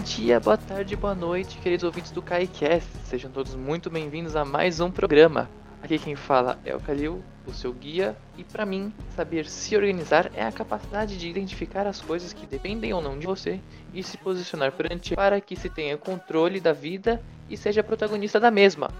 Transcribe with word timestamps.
Dia, 0.00 0.40
boa 0.40 0.56
tarde, 0.56 0.96
boa 0.96 1.14
noite, 1.14 1.58
queridos 1.58 1.84
ouvintes 1.84 2.10
do 2.10 2.22
KaiCast. 2.22 2.88
Sejam 3.04 3.30
todos 3.30 3.54
muito 3.54 3.90
bem-vindos 3.90 4.34
a 4.34 4.42
mais 4.42 4.80
um 4.80 4.90
programa. 4.90 5.50
Aqui 5.82 5.98
quem 5.98 6.16
fala 6.16 6.58
é 6.64 6.74
o 6.74 6.80
Kalil, 6.80 7.22
o 7.46 7.52
seu 7.52 7.72
guia, 7.74 8.16
e 8.38 8.42
para 8.42 8.64
mim, 8.64 8.92
saber 9.14 9.46
se 9.46 9.76
organizar 9.76 10.30
é 10.34 10.42
a 10.42 10.50
capacidade 10.50 11.18
de 11.18 11.28
identificar 11.28 11.86
as 11.86 12.00
coisas 12.00 12.32
que 12.32 12.46
dependem 12.46 12.92
ou 12.94 13.02
não 13.02 13.18
de 13.18 13.26
você 13.26 13.60
e 13.92 14.02
se 14.02 14.16
posicionar 14.16 14.72
perante 14.72 15.14
para 15.14 15.40
que 15.40 15.54
se 15.54 15.68
tenha 15.68 15.98
controle 15.98 16.58
da 16.58 16.72
vida 16.72 17.22
e 17.50 17.56
seja 17.56 17.82
protagonista 17.82 18.40
da 18.40 18.50
mesma. 18.50 18.90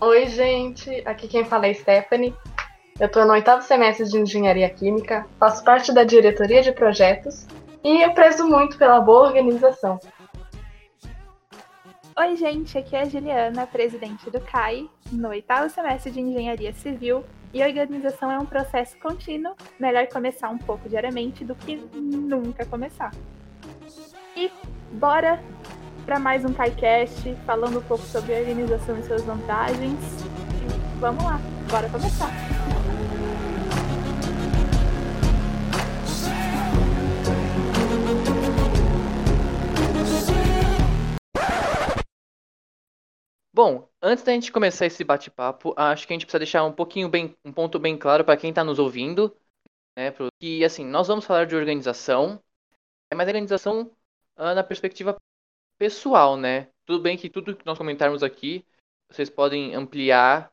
Oi, 0.00 0.26
gente, 0.26 1.02
aqui 1.04 1.26
quem 1.26 1.44
fala 1.44 1.66
é 1.66 1.74
Stephanie. 1.74 2.32
Eu 2.98 3.06
estou 3.06 3.26
no 3.26 3.32
oitavo 3.32 3.62
semestre 3.62 4.08
de 4.08 4.18
Engenharia 4.18 4.70
Química, 4.70 5.26
faço 5.38 5.64
parte 5.64 5.92
da 5.92 6.04
diretoria 6.04 6.62
de 6.62 6.70
projetos 6.72 7.46
e 7.86 8.02
eu 8.02 8.10
prezo 8.10 8.48
muito 8.48 8.76
pela 8.76 9.00
boa 9.00 9.28
organização. 9.28 10.00
Oi, 12.18 12.34
gente, 12.34 12.76
aqui 12.76 12.96
é 12.96 13.02
a 13.02 13.04
Juliana, 13.04 13.64
presidente 13.64 14.28
do 14.28 14.40
CAI, 14.40 14.90
no 15.12 15.28
oitavo 15.28 15.70
semestre 15.70 16.10
de 16.10 16.20
Engenharia 16.20 16.72
Civil. 16.72 17.24
E 17.54 17.62
organização 17.62 18.28
é 18.28 18.38
um 18.38 18.44
processo 18.44 18.98
contínuo, 18.98 19.54
melhor 19.78 20.08
começar 20.08 20.48
um 20.48 20.58
pouco 20.58 20.88
diariamente 20.88 21.44
do 21.44 21.54
que 21.54 21.76
nunca 21.94 22.66
começar. 22.66 23.12
E 24.34 24.50
bora 24.90 25.40
para 26.04 26.18
mais 26.18 26.44
um 26.44 26.52
KaiCast, 26.52 27.36
falando 27.46 27.78
um 27.78 27.82
pouco 27.82 28.02
sobre 28.04 28.36
organização 28.36 28.98
e 28.98 29.04
suas 29.04 29.22
vantagens. 29.22 30.00
E 30.24 30.98
vamos 30.98 31.22
lá, 31.22 31.38
bora 31.70 31.88
começar! 31.88 32.55
Bom, 43.56 43.88
antes 44.02 44.22
da 44.22 44.32
gente 44.32 44.52
começar 44.52 44.84
esse 44.84 45.02
bate-papo, 45.02 45.72
acho 45.78 46.06
que 46.06 46.12
a 46.12 46.14
gente 46.14 46.26
precisa 46.26 46.40
deixar 46.40 46.62
um 46.64 46.72
pouquinho 46.74 47.08
bem, 47.08 47.34
um 47.42 47.50
ponto 47.50 47.78
bem 47.78 47.96
claro 47.96 48.22
para 48.22 48.36
quem 48.36 48.50
está 48.50 48.62
nos 48.62 48.78
ouvindo, 48.78 49.34
né? 49.96 50.12
Que 50.38 50.62
assim, 50.62 50.84
nós 50.84 51.08
vamos 51.08 51.24
falar 51.24 51.46
de 51.46 51.56
organização, 51.56 52.38
mas 53.14 53.26
organização 53.26 53.90
uh, 54.36 54.54
na 54.54 54.62
perspectiva 54.62 55.16
pessoal, 55.78 56.36
né? 56.36 56.70
Tudo 56.84 57.02
bem 57.02 57.16
que 57.16 57.30
tudo 57.30 57.56
que 57.56 57.64
nós 57.64 57.78
comentarmos 57.78 58.22
aqui, 58.22 58.62
vocês 59.10 59.30
podem 59.30 59.74
ampliar 59.74 60.52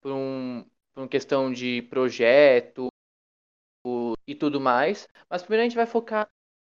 por, 0.00 0.12
um, 0.12 0.64
por 0.92 1.00
uma 1.02 1.08
questão 1.08 1.52
de 1.52 1.82
projeto 1.82 2.86
e 4.28 4.34
tudo 4.36 4.60
mais, 4.60 5.08
mas 5.28 5.42
primeiro 5.42 5.62
a 5.62 5.68
gente 5.68 5.76
vai 5.76 5.86
focar 5.86 6.30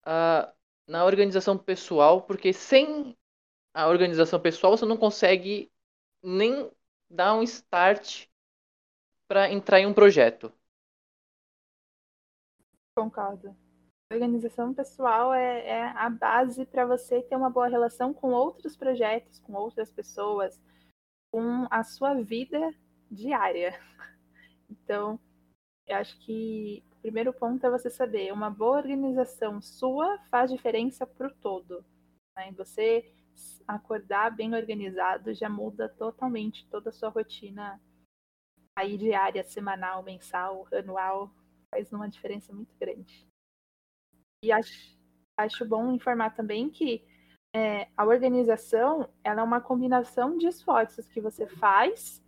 uh, 0.05 0.53
na 0.89 1.05
organização 1.05 1.57
pessoal, 1.57 2.23
porque 2.23 2.53
sem 2.53 3.17
a 3.79 3.87
organização 3.87 4.41
pessoal, 4.41 4.77
você 4.77 4.85
não 4.85 4.97
consegue 4.97 5.71
nem 6.21 6.69
dar 7.09 7.35
um 7.35 7.45
start 7.45 8.27
para 9.29 9.53
entrar 9.53 9.79
em 9.79 9.87
um 9.87 9.95
projeto. 9.95 10.53
Concordo. 12.97 13.57
Organização 14.13 14.75
pessoal 14.75 15.33
é, 15.33 15.65
é 15.69 15.83
a 15.91 16.11
base 16.11 16.67
para 16.67 16.87
você 16.87 17.23
ter 17.23 17.37
uma 17.37 17.49
boa 17.49 17.69
relação 17.69 18.13
com 18.13 18.33
outros 18.33 18.77
projetos, 18.77 19.39
com 19.39 19.53
outras 19.53 19.93
pessoas, 19.93 20.61
com 21.31 21.69
a 21.71 21.85
sua 21.85 22.15
vida 22.15 22.75
diária. 23.09 23.79
Então, 24.71 25.19
eu 25.87 25.97
acho 25.97 26.19
que 26.21 26.85
o 26.93 26.97
primeiro 26.97 27.33
ponto 27.33 27.65
é 27.65 27.71
você 27.71 27.89
saber, 27.89 28.31
uma 28.35 28.51
boa 28.51 28.77
organização 28.77 29.63
sua 29.63 30.19
faz 30.31 30.51
diferença 30.51 31.07
para 31.07 31.29
o 31.29 31.35
todo. 31.37 31.83
Né? 32.37 32.53
Você 32.53 33.11
acordar 33.67 34.31
bem 34.31 34.55
organizado 34.55 35.35
já 35.35 35.49
muda 35.49 35.89
totalmente 35.89 36.67
toda 36.69 36.91
a 36.91 36.93
sua 36.93 37.09
rotina 37.09 37.81
aí 38.77 38.97
diária, 38.97 39.45
semanal, 39.45 40.03
mensal, 40.03 40.69
anual, 40.73 41.31
faz 41.71 41.93
uma 41.93 42.09
diferença 42.09 42.53
muito 42.53 42.75
grande. 42.79 43.27
E 44.45 44.53
acho, 44.53 44.97
acho 45.37 45.67
bom 45.67 45.93
informar 45.93 46.35
também 46.35 46.71
que 46.71 47.05
é, 47.55 47.89
a 47.97 48.05
organização 48.05 49.09
ela 49.25 49.41
é 49.41 49.45
uma 49.45 49.61
combinação 49.61 50.39
de 50.39 50.47
esforços 50.47 51.09
que 51.09 51.21
você 51.21 51.47
faz 51.47 52.23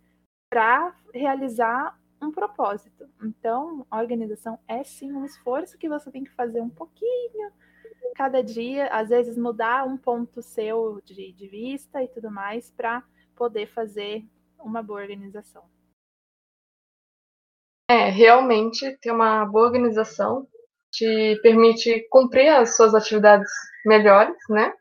para 0.51 0.93
realizar 1.13 1.97
um 2.21 2.31
propósito. 2.31 3.09
Então, 3.23 3.85
a 3.89 3.99
organização 3.99 4.59
é 4.67 4.83
sim 4.83 5.11
um 5.11 5.25
esforço 5.25 5.77
que 5.77 5.89
você 5.89 6.11
tem 6.11 6.23
que 6.23 6.31
fazer 6.31 6.61
um 6.61 6.69
pouquinho 6.69 7.51
cada 8.15 8.41
dia, 8.41 8.87
às 8.87 9.09
vezes 9.09 9.37
mudar 9.37 9.85
um 9.85 9.97
ponto 9.97 10.41
seu 10.41 11.01
de, 11.03 11.31
de 11.33 11.47
vista 11.47 12.03
e 12.03 12.07
tudo 12.07 12.29
mais 12.29 12.71
para 12.71 13.03
poder 13.35 13.67
fazer 13.67 14.23
uma 14.59 14.83
boa 14.83 15.01
organização. 15.01 15.63
É, 17.89 18.09
realmente 18.09 18.97
ter 19.01 19.11
uma 19.11 19.45
boa 19.45 19.65
organização 19.65 20.47
te 20.91 21.39
permite 21.41 22.07
cumprir 22.09 22.49
as 22.49 22.75
suas 22.75 22.93
atividades 22.93 23.49
melhores, 23.85 24.37
né? 24.49 24.73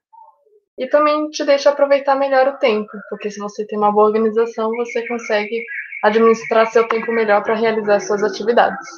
E 0.76 0.88
também 0.88 1.28
te 1.30 1.44
deixa 1.44 1.70
aproveitar 1.70 2.14
melhor 2.16 2.48
o 2.48 2.58
tempo, 2.58 2.90
porque 3.08 3.30
se 3.30 3.38
você 3.38 3.66
tem 3.66 3.78
uma 3.78 3.92
boa 3.92 4.06
organização, 4.06 4.70
você 4.70 5.06
consegue 5.06 5.62
administrar 6.02 6.66
seu 6.70 6.88
tempo 6.88 7.12
melhor 7.12 7.42
para 7.42 7.54
realizar 7.54 8.00
suas 8.00 8.22
atividades. 8.22 8.88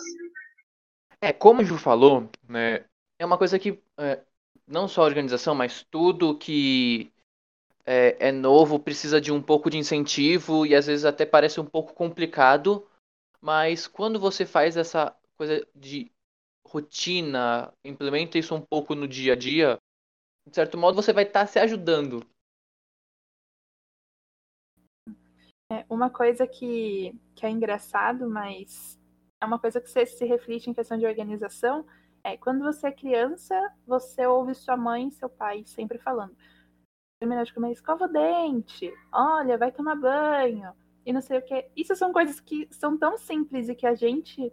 É, 1.21 1.33
como 1.33 1.61
o 1.61 1.65
Ju 1.65 1.77
falou, 1.77 2.29
né, 2.49 2.85
é 3.23 3.27
uma 3.27 3.39
coisa 3.39 3.57
que 3.57 3.81
é, 3.99 4.21
não 4.67 4.89
só 4.89 5.03
a 5.03 5.07
organização, 5.07 5.55
mas 5.55 5.85
tudo 5.85 6.37
que 6.37 7.13
é, 7.87 8.29
é, 8.29 8.33
novo 8.33 8.81
precisa 8.81 9.21
de 9.21 9.31
um 9.31 9.41
pouco 9.41 9.71
de 9.71 9.79
incentivo 9.79 10.67
e 10.67 10.75
às 10.75 10.87
vezes 10.87 11.05
até 11.05 11.25
parece 11.25 11.61
um 11.61 11.65
pouco 11.65 11.95
complicado, 11.95 12.85
mas 13.41 13.87
quando 13.87 14.19
você 14.19 14.45
faz 14.45 14.77
essa 14.77 15.17
coisa 15.37 15.65
de 15.73 16.11
rotina, 16.67 17.73
implementa 17.85 18.39
isso 18.39 18.57
um 18.57 18.61
pouco 18.61 18.93
no 18.95 19.07
dia 19.07 19.35
a 19.35 19.37
dia, 19.37 19.79
de 20.45 20.55
certo 20.55 20.77
modo 20.77 21.01
você 21.01 21.13
vai 21.13 21.23
estar 21.23 21.43
tá 21.43 21.47
se 21.47 21.61
ajudando. 21.61 22.27
É 25.71 25.87
uma 25.89 26.11
coisa 26.11 26.45
que, 26.45 27.17
que 27.37 27.47
é 27.47 27.51
engraçado, 27.51 28.29
mas 28.29 29.01
é 29.41 29.47
uma 29.47 29.61
coisa 29.61 29.81
que 29.81 29.89
você 29.89 30.05
se 30.07 30.25
reflete 30.25 30.69
em 30.69 30.75
questão 30.75 30.99
de 30.99 31.07
organização, 31.07 31.87
é, 32.25 32.37
quando 32.37 32.63
você 32.63 32.89
é 32.89 32.93
criança, 32.93 33.55
você 33.87 34.27
ouve 34.27 34.55
sua 34.55 34.77
mãe 34.77 35.09
e 35.09 35.13
seu 35.13 35.29
pai 35.29 35.65
sempre 35.67 35.99
falando. 35.99 36.37
Terminar 37.21 37.45
de 37.45 37.55
comer, 37.55 37.73
escova 37.73 38.05
o 38.05 38.09
dente, 38.09 38.93
olha, 39.13 39.59
vai 39.59 39.73
tomar 39.73 39.97
banho, 39.97 40.73
e 41.05 41.13
não 41.13 41.21
sei 41.21 41.39
o 41.39 41.43
que. 41.43 41.69
Isso 41.77 41.95
são 41.97 42.13
coisas 42.13 42.41
que 42.41 42.69
são 42.71 42.97
tão 42.97 43.19
simples 43.19 43.69
e 43.69 43.75
que 43.75 43.87
a 43.87 43.95
gente, 43.95 44.53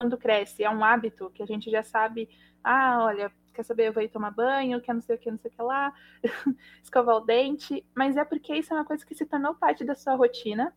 quando 0.00 0.16
cresce, 0.16 0.64
é 0.64 0.70
um 0.70 0.84
hábito 0.84 1.30
que 1.30 1.42
a 1.42 1.46
gente 1.46 1.70
já 1.70 1.82
sabe, 1.82 2.28
ah, 2.62 3.04
olha, 3.04 3.32
quer 3.52 3.64
saber, 3.64 3.88
eu 3.88 3.92
vou 3.92 4.02
ir 4.02 4.08
tomar 4.08 4.30
banho, 4.30 4.80
quer 4.80 4.94
não 4.94 5.00
sei 5.00 5.16
o 5.16 5.18
que, 5.18 5.30
não 5.30 5.38
sei 5.38 5.50
o 5.50 5.54
que 5.54 5.62
lá, 5.62 5.92
escovar 6.82 7.16
o 7.16 7.20
dente, 7.20 7.84
mas 7.96 8.16
é 8.16 8.24
porque 8.24 8.54
isso 8.54 8.72
é 8.72 8.76
uma 8.76 8.84
coisa 8.84 9.04
que 9.04 9.14
se 9.14 9.26
tornou 9.26 9.54
parte 9.54 9.84
da 9.84 9.94
sua 9.94 10.14
rotina 10.14 10.74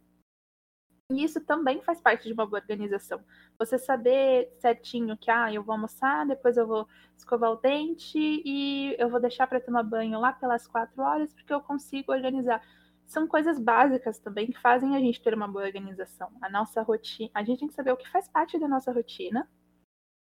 e 1.12 1.24
isso 1.26 1.42
também 1.42 1.82
faz 1.82 2.00
parte 2.00 2.26
de 2.26 2.34
uma 2.34 2.46
boa 2.46 2.62
organização. 2.62 3.22
Você 3.60 3.78
saber 3.78 4.50
certinho 4.60 5.18
que, 5.18 5.30
ah, 5.30 5.54
eu 5.54 5.62
vou 5.62 5.74
almoçar, 5.74 6.26
depois 6.26 6.56
eu 6.56 6.66
vou 6.66 6.88
escovar 7.18 7.52
o 7.52 7.58
dente 7.58 8.18
e 8.18 8.96
eu 8.98 9.10
vou 9.10 9.20
deixar 9.20 9.46
para 9.46 9.60
tomar 9.60 9.84
banho 9.84 10.20
lá 10.20 10.32
pelas 10.32 10.66
quatro 10.68 11.02
horas, 11.02 11.34
porque 11.34 11.54
eu 11.54 11.60
consigo 11.60 12.14
organizar. 12.14 12.62
São 13.06 13.28
coisas 13.28 13.60
básicas 13.60 14.20
também 14.20 14.48
que 14.48 14.60
fazem 14.60 14.96
a 14.96 15.00
gente 15.00 15.22
ter 15.22 15.34
uma 15.34 15.50
boa 15.50 15.66
organização. 15.66 16.32
A 16.42 16.50
nossa 16.50 16.82
rotina, 16.82 17.30
a 17.34 17.44
gente 17.44 17.60
tem 17.60 17.68
que 17.68 17.74
saber 17.74 17.92
o 17.92 17.98
que 17.98 18.10
faz 18.10 18.30
parte 18.30 18.58
da 18.58 18.70
nossa 18.70 18.92
rotina 18.94 19.50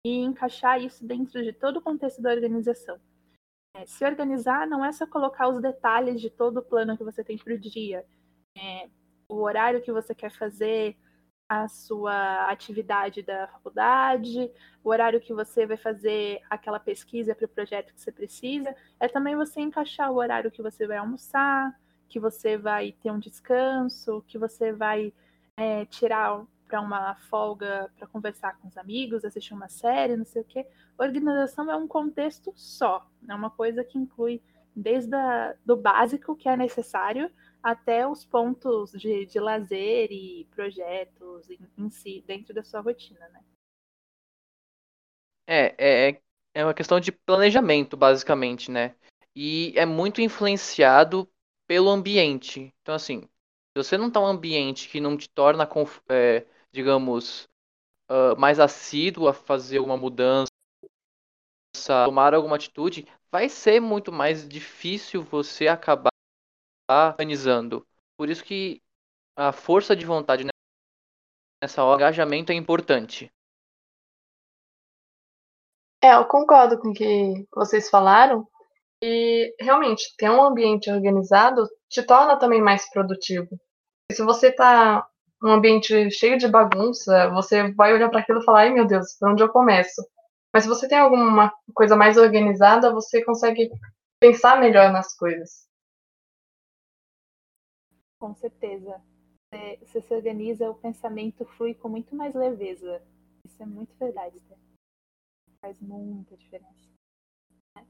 e 0.06 0.20
encaixar 0.20 0.80
isso 0.80 1.04
dentro 1.04 1.44
de 1.44 1.52
todo 1.52 1.78
o 1.78 1.82
contexto 1.82 2.22
da 2.22 2.30
organização. 2.30 3.00
É, 3.76 3.88
se 3.88 4.06
organizar 4.06 4.68
não 4.68 4.86
é 4.86 4.92
só 4.92 5.08
colocar 5.08 5.50
os 5.50 5.60
detalhes 5.60 6.22
de 6.22 6.30
todo 6.30 6.58
o 6.58 6.64
plano 6.64 6.96
que 6.96 7.04
você 7.04 7.24
tem 7.24 7.38
para 7.38 7.56
o 7.56 7.58
dia. 7.58 8.06
É, 8.56 8.88
o 9.27 9.42
horário 9.42 9.81
que 9.81 9.92
você 9.92 10.13
quer 10.13 10.31
fazer 10.31 10.98
a 11.48 11.68
sua 11.68 12.50
atividade 12.50 13.22
da 13.22 13.48
faculdade, 13.48 14.51
o 14.83 14.89
horário 14.89 15.22
que 15.22 15.33
você 15.33 15.66
vai 15.66 15.77
fazer 15.77 16.42
aquela 16.50 16.80
pesquisa 16.80 17.36
para 17.36 17.45
o 17.45 17.50
projeto 17.50 17.94
que 17.94 18.01
você 18.01 18.12
precisa, 18.12 18.75
é 19.00 19.07
também 19.07 19.36
você 19.36 19.62
encaixar 19.62 20.12
o 20.12 20.16
horário 20.16 20.51
que 20.51 20.62
você 20.62 20.88
vai 20.88 20.98
almoçar, 20.98 21.80
que 22.10 22.19
você 22.19 22.57
vai 22.57 22.94
ter 22.94 23.12
um 23.12 23.19
descanso, 23.19 24.24
que 24.27 24.38
você 24.38 24.72
vai 24.74 25.13
é, 25.56 25.86
tirar 25.86 26.44
para 26.68 26.81
uma 26.81 27.16
folga 27.30 27.92
para 27.98 28.07
conversar 28.07 28.57
com 28.57 28.68
os 28.68 28.77
amigos, 28.77 29.24
assistir 29.24 29.54
uma 29.54 29.69
série, 29.69 30.18
não 30.18 30.25
sei 30.25 30.42
o 30.42 30.45
quê. 30.45 30.68
Organização 30.98 31.72
é 31.72 31.75
um 31.75 31.88
contexto 31.88 32.51
só, 32.56 33.07
é 33.27 33.36
uma 33.36 33.51
coisa 33.51 33.83
que 33.83 34.00
inclui 34.00 34.42
desde 34.75 35.16
a, 35.16 35.56
do 35.63 35.77
básico 35.77 36.36
que 36.36 36.50
é 36.50 36.57
necessário 36.57 37.31
até 37.65 38.07
os 38.07 38.23
pontos 38.23 38.91
de, 38.91 39.25
de 39.25 39.39
lazer 39.39 40.12
e 40.12 40.45
projetos 40.51 41.50
em, 41.50 41.59
em, 41.77 41.89
si, 41.89 42.23
dentro 42.27 42.53
da 42.53 42.63
sua 42.63 42.81
rotina, 42.81 43.27
né? 43.29 43.44
É, 45.47 45.75
é, 45.77 46.21
é 46.53 46.63
uma 46.63 46.73
questão 46.73 47.00
de 47.00 47.12
planejamento, 47.12 47.95
basicamente, 47.97 48.71
né? 48.71 48.95
e 49.35 49.73
é 49.75 49.85
muito 49.85 50.21
influenciado 50.21 51.29
pelo 51.67 51.89
ambiente. 51.89 52.73
Então, 52.81 52.95
assim, 52.95 53.21
se 53.21 53.83
você 53.83 53.97
não 53.97 54.07
está 54.07 54.19
um 54.19 54.25
ambiente 54.25 54.88
que 54.88 55.01
não 55.01 55.17
te 55.17 55.27
torna, 55.29 55.67
é, 56.09 56.45
digamos, 56.71 57.47
uh, 58.09 58.39
mais 58.39 58.59
assíduo 58.59 59.27
a 59.27 59.33
fazer 59.33 59.79
uma 59.79 59.97
mudança, 59.97 60.47
tomar 62.06 62.33
alguma 62.33 62.56
atitude, 62.56 63.06
vai 63.29 63.50
ser 63.50 63.81
muito 63.81 64.12
mais 64.12 64.47
difícil 64.47 65.21
você 65.21 65.67
acabar 65.67 66.14
organizando. 66.90 67.86
Por 68.18 68.30
isso 68.30 68.44
que 68.44 68.82
a 69.36 69.52
força 69.52 69.96
de 69.96 70.06
vontade 70.06 70.46
nessa 71.62 71.84
hora, 71.84 71.98
o 71.98 72.00
engajamento 72.02 72.52
é 72.52 72.56
importante. 72.56 73.32
É, 76.04 76.14
eu 76.14 76.26
concordo 76.26 76.78
com 76.78 76.90
o 76.90 76.94
que 76.94 77.48
vocês 77.54 77.90
falaram. 77.90 78.48
E 79.04 79.54
realmente, 79.60 80.16
ter 80.18 80.30
um 80.30 80.42
ambiente 80.42 80.90
organizado 80.90 81.68
te 81.90 82.02
torna 82.04 82.38
também 82.38 82.62
mais 82.62 82.90
produtivo. 82.90 83.50
Se 84.12 84.24
você 84.24 84.50
está 84.50 85.08
num 85.42 85.52
ambiente 85.52 86.10
cheio 86.12 86.38
de 86.38 86.48
bagunça, 86.48 87.30
você 87.30 87.72
vai 87.74 87.94
olhar 87.94 88.10
para 88.10 88.20
aquilo 88.20 88.40
e 88.40 88.46
falar: 88.46 88.62
ai 88.62 88.70
meu 88.70 88.86
Deus, 88.86 89.18
por 89.20 89.30
onde 89.30 89.44
eu 89.44 89.50
começo? 89.50 90.02
Mas 90.54 90.64
se 90.64 90.70
você 90.70 90.88
tem 90.88 90.98
alguma 90.98 91.54
coisa 91.74 91.96
mais 91.96 92.18
organizada, 92.18 92.94
você 92.94 93.24
consegue 93.24 93.70
pensar 94.20 94.60
melhor 94.60 94.92
nas 94.92 95.16
coisas. 95.16 95.64
Com 98.19 98.33
certeza. 98.35 99.01
Você 99.81 100.01
se 100.01 100.13
organiza, 100.13 100.69
o 100.69 100.75
pensamento 100.75 101.45
flui 101.45 101.73
com 101.73 101.88
muito 101.88 102.15
mais 102.15 102.33
leveza. 102.33 103.01
Isso 103.45 103.62
é 103.62 103.65
muito 103.65 103.95
verdade, 103.97 104.39
Steph. 104.39 104.59
Faz 105.62 105.79
muita 105.79 106.35
diferença. 106.35 106.89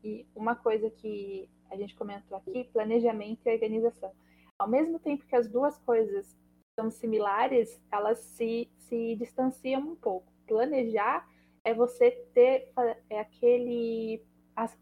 E 0.03 0.27
uma 0.35 0.55
coisa 0.55 0.89
que 0.89 1.49
a 1.69 1.75
gente 1.75 1.95
comentou 1.95 2.37
aqui, 2.37 2.65
planejamento 2.65 3.47
e 3.47 3.53
organização. 3.53 4.11
Ao 4.57 4.67
mesmo 4.67 4.99
tempo 4.99 5.25
que 5.25 5.35
as 5.35 5.47
duas 5.49 5.77
coisas 5.79 6.35
são 6.79 6.91
similares, 6.91 7.81
elas 7.91 8.19
se, 8.19 8.69
se 8.77 9.15
distanciam 9.15 9.81
um 9.81 9.95
pouco. 9.95 10.31
Planejar 10.45 11.27
é 11.63 11.73
você 11.73 12.11
ter 12.33 12.71
é 13.09 13.19
aquele 13.19 14.23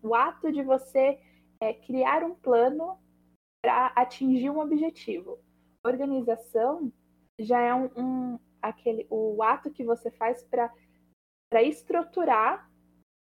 o 0.03 0.13
ato 0.13 0.51
de 0.51 0.61
você 0.61 1.19
é, 1.59 1.73
criar 1.73 2.23
um 2.23 2.35
plano 2.35 2.99
para 3.63 3.87
atingir 3.95 4.49
um 4.49 4.59
objetivo. 4.59 5.39
Organização 5.85 6.91
já 7.39 7.59
é 7.61 7.73
um, 7.73 7.89
um 7.95 8.39
aquele 8.61 9.07
o 9.09 9.41
ato 9.41 9.71
que 9.71 9.83
você 9.83 10.11
faz 10.11 10.43
para 10.43 10.71
para 11.49 11.63
estruturar 11.63 12.69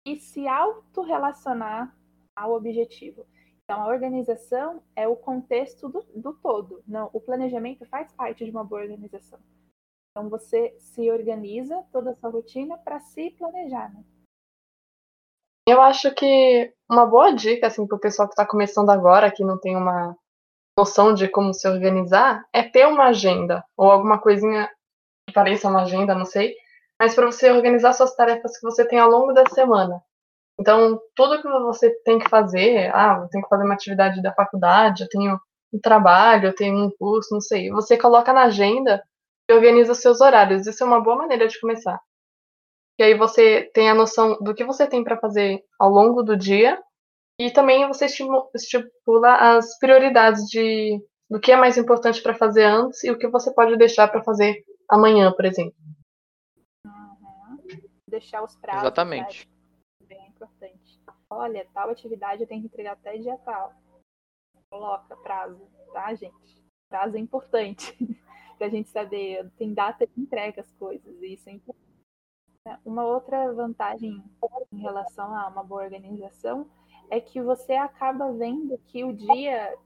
e 0.06 0.16
se 0.16 0.46
autorrelacionar 0.46 1.94
ao 2.36 2.52
objetivo. 2.52 3.26
Então, 3.64 3.82
a 3.82 3.88
organização 3.88 4.82
é 4.94 5.06
o 5.08 5.16
contexto 5.16 5.88
do, 5.88 6.02
do 6.14 6.32
todo. 6.34 6.82
Não, 6.86 7.10
o 7.12 7.20
planejamento 7.20 7.84
faz 7.86 8.12
parte 8.12 8.44
de 8.44 8.50
uma 8.50 8.64
boa 8.64 8.82
organização. 8.82 9.40
Então, 10.10 10.28
você 10.28 10.76
se 10.78 11.10
organiza 11.10 11.84
toda 11.90 12.10
a 12.10 12.14
sua 12.14 12.30
rotina 12.30 12.78
para 12.78 13.00
se 13.00 13.30
planejar. 13.30 13.92
Né? 13.92 14.04
Eu 15.66 15.80
acho 15.80 16.14
que 16.14 16.72
uma 16.88 17.06
boa 17.06 17.32
dica 17.32 17.66
assim, 17.66 17.86
para 17.86 17.96
o 17.96 18.00
pessoal 18.00 18.28
que 18.28 18.34
está 18.34 18.46
começando 18.46 18.90
agora, 18.90 19.32
que 19.32 19.44
não 19.44 19.58
tem 19.58 19.76
uma 19.76 20.16
noção 20.78 21.12
de 21.12 21.28
como 21.28 21.52
se 21.52 21.68
organizar, 21.68 22.44
é 22.52 22.62
ter 22.62 22.86
uma 22.86 23.06
agenda 23.08 23.64
ou 23.76 23.90
alguma 23.90 24.18
coisinha 24.18 24.68
que 25.26 25.34
pareça 25.34 25.68
uma 25.68 25.82
agenda, 25.82 26.14
não 26.14 26.24
sei, 26.24 26.54
mas 26.98 27.14
para 27.14 27.26
você 27.26 27.50
organizar 27.50 27.92
suas 27.92 28.14
tarefas 28.14 28.58
que 28.58 28.64
você 28.64 28.86
tem 28.86 28.98
ao 28.98 29.10
longo 29.10 29.32
da 29.32 29.44
semana. 29.46 30.00
Então, 30.58 31.00
tudo 31.14 31.40
que 31.40 31.48
você 31.48 31.90
tem 32.04 32.18
que 32.18 32.28
fazer, 32.28 32.94
ah, 32.94 33.20
eu 33.22 33.28
tenho 33.28 33.42
que 33.42 33.48
fazer 33.48 33.64
uma 33.64 33.74
atividade 33.74 34.22
da 34.22 34.32
faculdade, 34.32 35.02
eu 35.02 35.08
tenho 35.08 35.40
um 35.72 35.80
trabalho, 35.80 36.48
eu 36.48 36.54
tenho 36.54 36.76
um 36.76 36.90
curso, 36.90 37.32
não 37.32 37.40
sei, 37.40 37.70
você 37.70 37.96
coloca 37.96 38.32
na 38.32 38.42
agenda 38.42 39.02
e 39.48 39.54
organiza 39.54 39.92
os 39.92 39.98
seus 39.98 40.20
horários. 40.20 40.66
Isso 40.66 40.82
é 40.84 40.86
uma 40.86 41.00
boa 41.00 41.16
maneira 41.16 41.48
de 41.48 41.58
começar. 41.60 42.00
E 42.98 43.02
aí 43.02 43.14
você 43.14 43.70
tem 43.74 43.90
a 43.90 43.94
noção 43.94 44.38
do 44.40 44.54
que 44.54 44.64
você 44.64 44.86
tem 44.86 45.02
para 45.02 45.18
fazer 45.18 45.64
ao 45.78 45.90
longo 45.90 46.22
do 46.22 46.36
dia 46.36 46.80
e 47.46 47.52
também 47.52 47.86
você 47.86 48.06
estipula 48.06 49.56
as 49.56 49.78
prioridades 49.78 50.48
de 50.48 51.00
do 51.30 51.40
que 51.40 51.50
é 51.50 51.56
mais 51.56 51.78
importante 51.78 52.22
para 52.22 52.34
fazer 52.34 52.64
antes 52.64 53.02
e 53.04 53.10
o 53.10 53.18
que 53.18 53.26
você 53.26 53.52
pode 53.54 53.76
deixar 53.78 54.06
para 54.08 54.22
fazer 54.22 54.62
amanhã, 54.90 55.32
por 55.32 55.46
exemplo 55.46 55.74
deixar 58.12 58.44
os 58.44 58.54
prazos. 58.56 58.82
Exatamente. 58.82 59.48
Né? 59.48 60.06
Bem 60.06 60.28
importante. 60.28 61.00
Olha, 61.30 61.66
tal 61.72 61.88
atividade 61.88 62.42
eu 62.42 62.46
tenho 62.46 62.60
que 62.60 62.66
entregar 62.66 62.92
até 62.92 63.16
dia 63.16 63.38
tal. 63.38 63.72
Coloca 64.70 65.16
prazo, 65.16 65.66
tá, 65.92 66.14
gente? 66.14 66.62
Prazo 66.88 67.16
é 67.16 67.20
importante. 67.20 67.96
pra 68.58 68.68
gente 68.68 68.90
saber, 68.90 69.50
tem 69.56 69.72
data 69.72 70.06
de 70.06 70.20
entrega 70.20 70.60
as 70.60 70.70
coisas, 70.72 71.20
e 71.20 71.34
isso 71.34 71.48
é 71.48 71.52
importante. 71.52 71.82
Uma 72.84 73.04
outra 73.04 73.52
vantagem 73.52 74.22
em 74.72 74.78
relação 74.78 75.34
a 75.34 75.48
uma 75.48 75.64
boa 75.64 75.82
organização 75.82 76.70
é 77.12 77.20
que 77.20 77.42
você 77.42 77.74
acaba 77.74 78.32
vendo 78.32 78.78
que 78.86 79.04
o 79.04 79.12
dia 79.12 79.76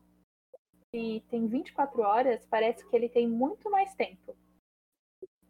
que 0.93 1.25
tem 1.29 1.49
24 1.49 2.01
horas 2.01 2.47
parece 2.47 2.89
que 2.89 2.95
ele 2.95 3.09
tem 3.09 3.27
muito 3.29 3.69
mais 3.69 3.93
tempo. 3.97 4.37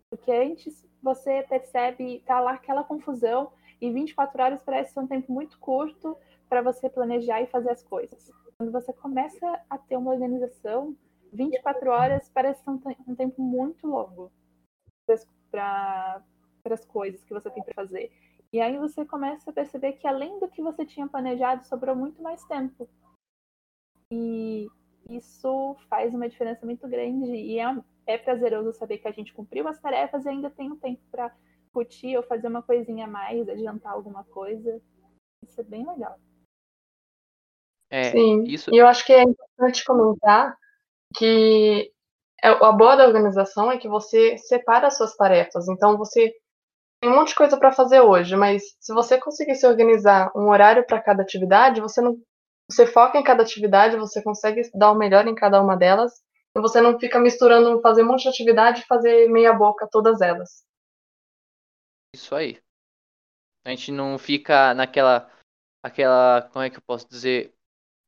Porque 0.08 0.32
antes 0.32 0.88
você 1.02 1.42
percebe, 1.42 2.22
tá 2.24 2.40
lá 2.40 2.52
aquela 2.52 2.82
confusão, 2.82 3.52
e 3.78 3.92
24 3.92 4.42
horas 4.42 4.62
parece 4.62 4.94
ser 4.94 5.00
um 5.00 5.06
tempo 5.06 5.30
muito 5.30 5.58
curto 5.58 6.16
para 6.48 6.62
você 6.62 6.88
planejar 6.88 7.42
e 7.42 7.46
fazer 7.46 7.72
as 7.72 7.82
coisas. 7.82 8.32
Quando 8.56 8.72
você 8.72 8.90
começa 8.94 9.62
a 9.68 9.76
ter 9.76 9.98
uma 9.98 10.12
organização, 10.12 10.96
24 11.30 11.90
horas 11.90 12.30
parece 12.30 12.64
ser 12.64 12.70
um, 12.70 13.14
tempo 13.14 13.42
muito 13.42 13.86
longo 13.86 14.32
para 15.50 16.22
as 16.64 16.86
coisas 16.86 17.22
que 17.22 17.34
você 17.34 17.50
tem 17.50 17.62
para 17.62 17.74
fazer. 17.74 18.10
E 18.52 18.60
aí 18.60 18.78
você 18.78 19.04
começa 19.04 19.50
a 19.50 19.52
perceber 19.52 19.94
que 19.94 20.06
além 20.06 20.38
do 20.38 20.48
que 20.48 20.62
você 20.62 20.84
tinha 20.84 21.08
planejado, 21.08 21.66
sobrou 21.66 21.94
muito 21.94 22.22
mais 22.22 22.44
tempo. 22.44 22.88
E 24.10 24.68
isso 25.08 25.76
faz 25.88 26.14
uma 26.14 26.28
diferença 26.28 26.64
muito 26.64 26.86
grande. 26.88 27.30
E 27.30 27.58
é, 27.58 27.64
é 28.06 28.18
prazeroso 28.18 28.72
saber 28.72 28.98
que 28.98 29.08
a 29.08 29.12
gente 29.12 29.34
cumpriu 29.34 29.66
as 29.68 29.80
tarefas 29.80 30.24
e 30.24 30.28
ainda 30.28 30.50
tem 30.50 30.70
um 30.70 30.76
tempo 30.76 31.02
para 31.10 31.34
curtir 31.72 32.16
ou 32.16 32.22
fazer 32.22 32.48
uma 32.48 32.62
coisinha 32.62 33.04
a 33.04 33.08
mais, 33.08 33.48
adiantar 33.48 33.92
alguma 33.92 34.24
coisa. 34.24 34.80
Isso 35.46 35.60
é 35.60 35.64
bem 35.64 35.86
legal. 35.86 36.18
É, 37.90 38.10
Sim, 38.10 38.44
isso... 38.44 38.74
e 38.74 38.78
eu 38.78 38.86
acho 38.86 39.04
que 39.04 39.12
é 39.12 39.22
importante 39.22 39.84
comentar 39.84 40.56
que 41.16 41.92
é, 42.42 42.48
a 42.48 42.72
boa 42.72 42.96
da 42.96 43.06
organização 43.06 43.70
é 43.70 43.78
que 43.78 43.88
você 43.88 44.36
separa 44.38 44.88
as 44.88 44.96
suas 44.96 45.16
tarefas. 45.16 45.68
Então 45.68 45.96
você 45.96 46.34
tem 47.00 47.10
um 47.10 47.14
monte 47.16 47.28
de 47.28 47.34
coisa 47.34 47.58
para 47.58 47.72
fazer 47.72 48.00
hoje, 48.00 48.36
mas 48.36 48.62
se 48.80 48.92
você 48.92 49.18
conseguir 49.18 49.54
se 49.54 49.66
organizar 49.66 50.30
um 50.34 50.48
horário 50.48 50.84
para 50.86 51.00
cada 51.00 51.22
atividade, 51.22 51.80
você 51.80 52.00
não 52.00 52.18
você 52.68 52.84
foca 52.84 53.16
em 53.16 53.22
cada 53.22 53.42
atividade, 53.42 53.96
você 53.96 54.20
consegue 54.20 54.62
dar 54.74 54.90
o 54.90 54.98
melhor 54.98 55.26
em 55.28 55.34
cada 55.34 55.62
uma 55.62 55.76
delas 55.76 56.20
e 56.56 56.60
você 56.60 56.80
não 56.80 56.98
fica 56.98 57.20
misturando 57.20 57.80
fazer 57.80 58.02
um 58.02 58.08
monte 58.08 58.22
de 58.22 58.28
atividade 58.28 58.80
e 58.80 58.86
fazer 58.86 59.28
meia 59.28 59.52
boca 59.52 59.88
todas 59.88 60.20
elas. 60.20 60.64
Isso 62.12 62.34
aí. 62.34 62.60
A 63.64 63.70
gente 63.70 63.92
não 63.92 64.18
fica 64.18 64.74
naquela 64.74 65.30
aquela, 65.82 66.42
como 66.52 66.64
é 66.64 66.70
que 66.70 66.78
eu 66.78 66.82
posso 66.84 67.08
dizer, 67.08 67.54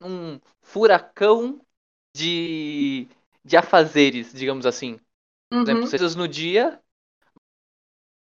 um 0.01 0.39
furacão 0.61 1.61
de 2.13 3.07
de 3.45 3.55
afazeres, 3.55 4.33
digamos 4.33 4.65
assim. 4.65 4.99
Por 5.49 5.57
uhum. 5.57 5.61
exemplo, 5.63 5.87
vocês 5.87 6.15
no 6.15 6.27
dia, 6.27 6.81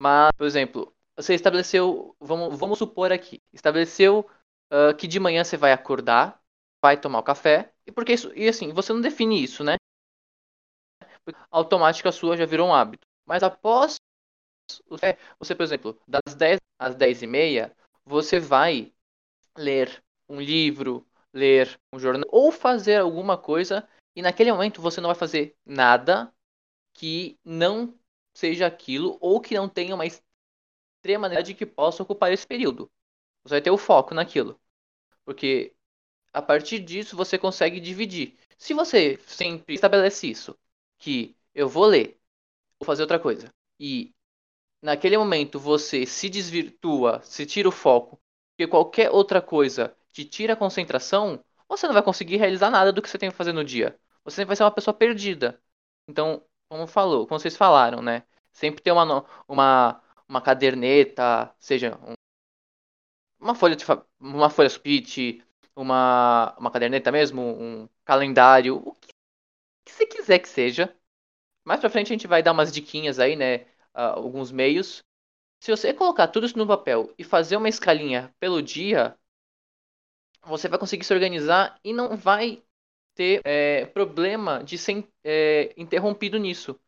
mas, 0.03 0.33
por 0.37 0.45
exemplo, 0.45 0.93
você 1.17 1.33
estabeleceu, 1.33 2.17
vamos, 2.19 2.59
vamos 2.59 2.77
supor 2.77 3.13
aqui, 3.13 3.41
estabeleceu 3.53 4.29
uh, 4.73 4.93
que 4.99 5.07
de 5.07 5.21
manhã 5.21 5.45
você 5.45 5.57
vai 5.57 5.71
acordar, 5.71 6.43
vai 6.83 7.01
tomar 7.01 7.21
o 7.21 7.23
café, 7.23 7.73
e 7.87 7.93
porque 7.93 8.15
isso, 8.15 8.33
e 8.35 8.49
assim, 8.49 8.73
você 8.73 8.93
não 8.93 9.01
define 9.01 9.41
isso, 9.41 9.63
né? 9.63 9.77
automática 11.53 12.11
sua 12.11 12.37
já 12.37 12.45
virou 12.45 12.69
um 12.69 12.75
hábito. 12.75 13.07
Mas 13.25 13.45
após 13.45 13.95
você, 15.39 15.55
por 15.55 15.63
exemplo, 15.63 15.97
das 16.05 16.35
10 16.35 16.59
às 16.81 16.97
10 16.97 17.23
e 17.23 17.27
meia, 17.29 17.73
você 18.05 18.41
vai 18.41 18.93
ler 19.57 20.03
um 20.29 20.41
livro, 20.41 21.07
ler 21.33 21.79
um 21.93 21.99
jornal 22.01 22.29
ou 22.29 22.51
fazer 22.51 22.97
alguma 22.97 23.39
coisa 23.39 23.89
e 24.17 24.21
naquele 24.21 24.51
momento 24.51 24.83
você 24.83 25.01
não 25.01 25.11
vai 25.11 25.17
fazer 25.17 25.55
nada 25.65 26.35
que 26.93 27.39
não 27.45 27.97
seja 28.35 28.67
aquilo 28.67 29.19
ou 29.21 29.41
que 29.41 29.55
não 29.55 29.69
tenha 29.69 29.95
uma 29.95 30.07
extrema 30.07 31.29
necessidade 31.29 31.55
que 31.55 31.67
possa 31.67 32.03
ocupar 32.03 32.33
esse 32.33 32.47
período. 32.47 32.91
Você 33.45 33.55
vai 33.55 33.63
ter 33.63 33.71
o 33.71 33.79
foco 33.79 34.15
naquilo. 34.15 34.61
Porque 35.25 35.75
a 36.33 36.43
partir 36.43 36.79
disso 36.81 37.17
você 37.17 37.39
consegue 37.39 37.81
dividir. 37.81 38.37
Se 38.59 38.75
você 38.75 39.19
sempre 39.27 39.75
estabelece 39.75 40.31
isso, 40.31 40.59
que 40.99 41.37
eu 41.55 41.69
vou 41.69 41.87
ler, 41.87 42.19
vou 42.79 42.87
fazer 42.87 43.03
outra 43.03 43.19
coisa. 43.19 43.53
E 43.79 44.15
naquele 44.81 45.19
momento 45.19 45.59
você 45.59 46.07
se 46.07 46.29
desvirtua, 46.29 47.21
se 47.23 47.47
tira 47.47 47.69
o 47.69 47.73
foco, 47.73 48.21
porque 48.51 48.69
qualquer 48.69 49.11
outra 49.11 49.43
coisa 49.43 49.97
te 50.13 50.25
tira 50.25 50.53
a 50.55 50.57
concentração, 50.57 51.43
você 51.69 51.87
não 51.87 51.95
vai 51.95 52.03
conseguir 52.03 52.37
realizar 52.37 52.71
nada 52.71 52.93
do 52.93 53.03
que 53.03 53.09
você 53.09 53.19
tem 53.19 53.31
que 53.31 53.37
fazer 53.37 53.53
no 53.53 53.65
dia. 53.65 53.99
Você 54.25 54.45
vai 54.45 54.55
ser 54.57 54.63
uma 54.65 54.71
pessoa 54.71 54.95
perdida. 54.95 55.61
Então, 56.07 56.45
como 56.73 56.87
falou, 56.87 57.27
como 57.27 57.39
vocês 57.39 57.55
falaram, 57.55 58.01
né? 58.01 58.23
Sempre 58.51 58.83
ter 58.83 58.93
uma, 58.93 59.27
uma, 59.47 60.03
uma 60.27 60.41
caderneta, 60.41 61.55
seja 61.59 61.99
um, 62.03 62.15
uma 63.39 63.55
folha 63.55 63.77
de 63.77 63.85
uma 64.19 64.49
folha 64.49 64.71
sulfite, 64.71 65.45
uma, 65.77 66.57
uma 66.59 66.71
caderneta 66.71 67.13
mesmo, 67.13 67.43
um 67.43 67.89
calendário, 68.07 68.77
o 68.77 68.95
que, 68.95 69.13
que 69.85 69.93
você 69.93 70.07
quiser 70.07 70.39
que 70.39 70.49
seja. 70.49 70.97
Mais 71.65 71.81
pra 71.81 71.91
frente 71.91 72.07
a 72.09 72.15
gente 72.17 72.27
vai 72.27 72.43
dar 72.43 72.53
umas 72.53 72.73
diquinhas 72.73 73.19
aí, 73.19 73.37
né? 73.37 73.59
Uh, 73.95 74.17
alguns 74.17 74.51
meios. 74.51 75.03
Se 75.61 75.71
você 75.71 75.93
colocar 75.93 76.29
tudo 76.29 76.47
isso 76.47 76.57
no 76.59 76.67
papel 76.67 77.13
e 77.19 77.25
fazer 77.25 77.57
uma 77.57 77.69
escalinha 77.69 78.35
pelo 78.41 78.63
dia, 78.63 79.15
você 80.43 80.69
vai 80.69 80.79
conseguir 80.79 81.05
se 81.05 81.13
organizar 81.13 81.79
e 81.85 81.93
não 81.93 82.17
vai 82.17 82.63
ter 83.15 83.41
é, 83.45 83.87
problema 83.87 84.63
de 84.63 84.79
ser 84.79 85.07
é, 85.25 85.73
interrompido 85.77 86.39
nisso. 86.39 86.79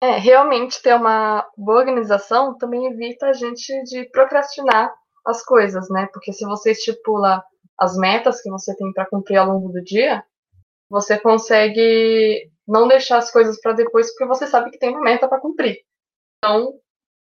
É, 0.00 0.12
realmente 0.16 0.80
ter 0.80 0.94
uma 0.94 1.44
boa 1.56 1.78
organização 1.78 2.56
também 2.56 2.86
evita 2.86 3.26
a 3.26 3.32
gente 3.32 3.82
de 3.84 4.04
procrastinar 4.10 4.94
as 5.26 5.44
coisas, 5.44 5.88
né? 5.90 6.08
Porque 6.12 6.32
se 6.32 6.44
você 6.44 6.70
estipula 6.70 7.42
as 7.76 7.96
metas 7.96 8.40
que 8.40 8.50
você 8.50 8.76
tem 8.76 8.92
para 8.92 9.06
cumprir 9.06 9.36
ao 9.36 9.48
longo 9.48 9.72
do 9.72 9.82
dia, 9.82 10.24
você 10.88 11.18
consegue 11.18 12.50
não 12.66 12.86
deixar 12.86 13.18
as 13.18 13.30
coisas 13.30 13.60
para 13.60 13.72
depois, 13.72 14.10
porque 14.10 14.26
você 14.26 14.46
sabe 14.46 14.70
que 14.70 14.78
tem 14.78 14.90
uma 14.90 15.00
meta 15.00 15.28
para 15.28 15.40
cumprir. 15.40 15.78
Então, 16.38 16.78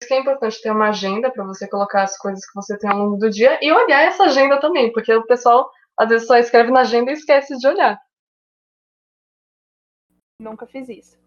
isso 0.01 0.09
que 0.09 0.15
é 0.15 0.21
importante 0.21 0.61
ter 0.61 0.71
uma 0.71 0.91
agenda 0.91 1.31
para 1.31 1.45
você 1.45 1.69
colocar 1.69 2.03
as 2.03 2.17
coisas 2.17 2.45
que 2.47 2.55
você 2.55 2.79
tem 2.79 2.91
ao 2.91 2.99
longo 2.99 3.17
do 3.17 3.31
dia 3.31 3.59
e 3.63 3.73
olhar 3.73 4.03
essa 4.03 4.25
agenda 4.25 4.61
também, 4.61 4.93
porque 4.93 5.13
o 5.13 5.27
pessoal 5.27 5.71
às 5.99 6.09
vezes 6.09 6.27
só 6.27 6.37
escreve 6.37 6.71
na 6.71 6.81
agenda 6.81 7.11
e 7.11 7.15
esquece 7.15 7.57
de 7.59 7.67
olhar. 7.67 8.01
Nunca 10.41 10.67
fiz 10.67 10.89
isso. 10.89 11.19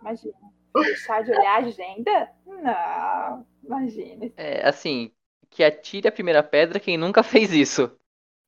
Imagina. 0.00 0.36
Deixar 0.74 1.24
de 1.24 1.32
olhar 1.32 1.56
a 1.56 1.58
agenda? 1.58 2.32
Não, 2.46 3.46
imagina. 3.64 4.32
É, 4.36 4.66
assim, 4.66 5.12
que 5.50 5.64
atire 5.64 6.06
a 6.06 6.12
primeira 6.12 6.42
pedra 6.42 6.78
quem 6.78 6.96
nunca 6.96 7.22
fez 7.24 7.52
isso. 7.52 7.98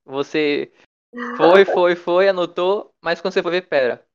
Você 0.04 0.72
foi, 1.36 1.64
foi, 1.64 1.96
foi, 1.96 2.28
anotou, 2.28 2.94
mas 3.02 3.20
quando 3.20 3.34
você 3.34 3.42
for 3.42 3.50
ver, 3.50 3.66
pera. 3.66 4.06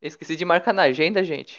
Esqueci 0.00 0.36
de 0.36 0.44
marcar 0.44 0.72
na 0.72 0.82
agenda, 0.82 1.24
gente. 1.24 1.58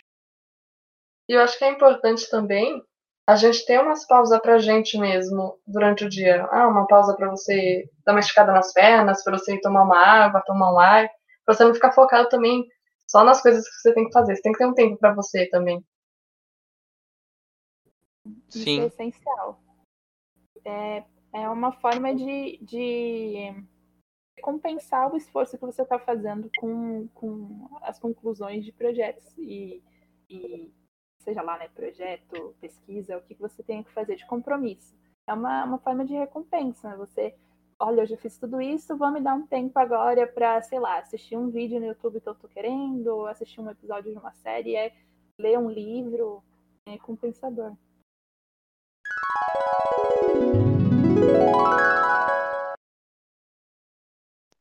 E 1.27 1.33
eu 1.33 1.41
acho 1.41 1.57
que 1.57 1.65
é 1.65 1.69
importante 1.69 2.29
também 2.29 2.81
a 3.29 3.35
gente 3.35 3.63
ter 3.63 3.79
umas 3.79 4.07
pausas 4.07 4.39
pra 4.41 4.57
gente 4.57 4.97
mesmo 4.97 5.59
durante 5.67 6.03
o 6.03 6.09
dia. 6.09 6.47
Ah, 6.51 6.67
uma 6.67 6.87
pausa 6.87 7.15
para 7.15 7.29
você 7.29 7.87
dar 8.03 8.13
uma 8.13 8.21
esticada 8.21 8.51
nas 8.51 8.73
pernas, 8.73 9.23
para 9.23 9.37
você 9.37 9.61
tomar 9.61 9.83
uma 9.83 9.99
água, 9.99 10.41
tomar 10.47 10.73
um 10.73 10.79
ar, 10.79 11.07
pra 11.45 11.53
você 11.53 11.63
não 11.63 11.75
ficar 11.75 11.91
focado 11.91 12.27
também 12.27 12.65
só 13.07 13.23
nas 13.23 13.39
coisas 13.39 13.63
que 13.69 13.75
você 13.75 13.93
tem 13.93 14.05
que 14.05 14.11
fazer. 14.13 14.35
Você 14.35 14.41
tem 14.41 14.51
que 14.51 14.57
ter 14.57 14.65
um 14.65 14.73
tempo 14.73 14.97
para 14.97 15.13
você 15.13 15.47
também. 15.51 15.85
Sim. 18.49 18.61
Isso 18.61 18.81
é 18.81 18.85
essencial. 18.87 19.61
É, 20.65 21.03
é 21.33 21.49
uma 21.49 21.71
forma 21.73 22.15
de, 22.15 22.57
de 22.63 23.53
compensar 24.41 25.13
o 25.13 25.15
esforço 25.15 25.55
que 25.55 25.65
você 25.67 25.83
está 25.83 25.99
fazendo 25.99 26.49
com, 26.57 27.07
com 27.09 27.69
as 27.83 27.99
conclusões 27.99 28.65
de 28.65 28.71
projetos 28.71 29.37
e, 29.37 29.83
e 30.27 30.73
seja 31.19 31.41
lá, 31.41 31.57
né, 31.57 31.67
projeto, 31.69 32.55
pesquisa, 32.59 33.17
o 33.17 33.21
que 33.21 33.35
você 33.35 33.61
tem 33.61 33.83
que 33.83 33.91
fazer 33.91 34.15
de 34.15 34.25
compromisso. 34.25 34.95
É 35.27 35.33
uma, 35.33 35.63
uma 35.65 35.77
forma 35.77 36.05
de 36.05 36.13
recompensa. 36.13 36.89
Né? 36.89 36.95
Você, 36.97 37.35
olha, 37.79 38.01
eu 38.01 38.07
já 38.07 38.17
fiz 38.17 38.37
tudo 38.37 38.61
isso, 38.61 38.97
vou 38.97 39.11
me 39.11 39.19
dar 39.19 39.35
um 39.35 39.45
tempo 39.45 39.77
agora 39.77 40.25
para, 40.25 40.61
sei 40.61 40.79
lá, 40.79 40.97
assistir 40.97 41.37
um 41.37 41.49
vídeo 41.49 41.79
no 41.79 41.85
YouTube 41.85 42.21
que 42.21 42.27
eu 42.27 42.33
estou 42.33 42.49
querendo, 42.49 43.27
assistir 43.27 43.61
um 43.61 43.69
episódio 43.69 44.11
de 44.11 44.17
uma 44.17 44.33
série, 44.33 44.75
é 44.75 44.93
ler 45.37 45.59
um 45.59 45.69
livro, 45.69 46.43
é 46.87 46.97
compensador. 46.97 47.75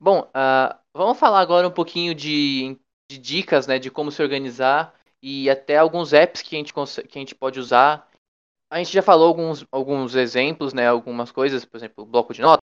Bom, 0.01 0.21
uh, 0.21 0.79
vamos 0.95 1.19
falar 1.19 1.41
agora 1.41 1.67
um 1.67 1.73
pouquinho 1.73 2.15
de, 2.15 2.79
de, 3.11 3.19
dicas, 3.19 3.67
né, 3.67 3.79
de 3.79 3.91
como 3.91 4.13
se 4.13 4.23
organizar 4.23 4.95
e 5.23 5.49
até 5.51 5.77
alguns 5.77 6.13
apps 6.13 6.43
que 6.43 6.55
a 6.55 6.59
gente, 6.59 6.73
que 6.73 7.19
a 7.19 7.21
gente 7.21 7.35
pode 7.35 7.59
usar. 7.59 8.09
A 8.71 8.79
gente 8.79 8.93
já 8.93 9.03
falou 9.03 9.29
alguns, 9.29 9.65
alguns 9.73 10.15
exemplos, 10.15 10.75
né, 10.75 10.87
algumas 10.87 11.33
coisas, 11.33 11.65
por 11.65 11.77
exemplo, 11.77 12.05
bloco 12.05 12.35
de 12.35 12.43
nota, 12.43 12.61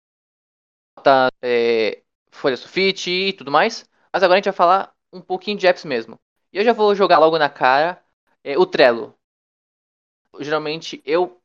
é, 1.43 2.03
folha 2.31 2.57
sulfite 2.57 3.11
e 3.11 3.33
tudo 3.33 3.51
mais. 3.51 3.89
Mas 4.13 4.23
agora 4.23 4.37
a 4.37 4.39
gente 4.39 4.47
vai 4.47 4.55
falar 4.55 4.95
um 5.13 5.21
pouquinho 5.21 5.59
de 5.59 5.67
apps 5.67 5.85
mesmo. 5.85 6.19
E 6.53 6.59
eu 6.59 6.65
já 6.65 6.73
vou 6.73 6.95
jogar 6.95 7.19
logo 7.19 7.39
na 7.39 7.49
cara 7.49 8.03
é, 8.45 8.57
o 8.57 8.65
Trello. 8.65 9.15
Geralmente 10.41 11.03
eu 11.05 11.41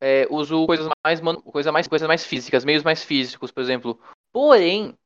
é, 0.00 0.26
uso 0.30 0.66
coisas 0.66 0.88
mais, 1.04 1.20
coisa 1.44 1.72
mais, 1.72 1.88
coisas 1.88 2.08
mais 2.08 2.24
físicas, 2.24 2.64
meios 2.64 2.82
mais 2.82 3.04
físicos, 3.04 3.50
por 3.50 3.62
exemplo. 3.62 4.00
Porém, 4.32 4.96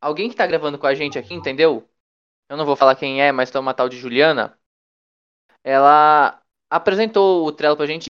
alguém 0.00 0.28
que 0.28 0.36
tá 0.36 0.46
gravando 0.46 0.78
com 0.78 0.86
a 0.86 0.94
gente 0.94 1.18
aqui, 1.18 1.34
entendeu? 1.34 1.88
Eu 2.48 2.56
não 2.56 2.64
vou 2.64 2.76
falar 2.76 2.96
quem 2.96 3.22
é, 3.22 3.32
mas 3.32 3.50
tá 3.50 3.58
uma 3.58 3.74
tal 3.74 3.88
de 3.88 3.98
Juliana. 3.98 4.58
Ela 5.64 6.40
apresentou 6.70 7.46
o 7.46 7.52
Trello 7.52 7.76
pra 7.76 7.86
gente 7.86 8.06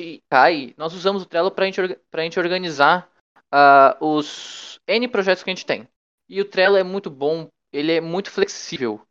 e 0.00 0.22
Kai, 0.30 0.74
nós 0.76 0.94
usamos 0.94 1.22
o 1.22 1.26
Trello 1.26 1.50
pra 1.50 1.64
gente, 1.64 1.80
pra 2.08 2.22
gente 2.22 2.38
organizar 2.38 3.10
uh, 3.52 4.04
os 4.04 4.78
N 4.86 5.08
projetos 5.08 5.42
que 5.42 5.50
a 5.50 5.54
gente 5.54 5.66
tem. 5.66 5.88
E 6.28 6.40
o 6.40 6.48
Trello 6.48 6.76
é 6.76 6.84
muito 6.84 7.10
bom, 7.10 7.48
ele 7.72 7.92
é 7.92 8.00
muito 8.00 8.30
flexível. 8.30 9.04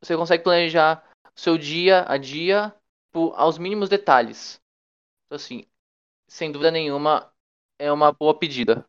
Você 0.00 0.16
consegue 0.16 0.44
planejar 0.44 1.04
seu 1.34 1.58
dia 1.58 2.04
a 2.06 2.16
dia 2.16 2.72
por, 3.10 3.34
aos 3.34 3.58
mínimos 3.58 3.88
detalhes. 3.88 4.60
Então, 5.26 5.36
assim, 5.36 5.64
sem 6.28 6.52
dúvida 6.52 6.70
nenhuma, 6.70 7.32
é 7.78 7.90
uma 7.90 8.12
boa 8.12 8.38
pedida. 8.38 8.84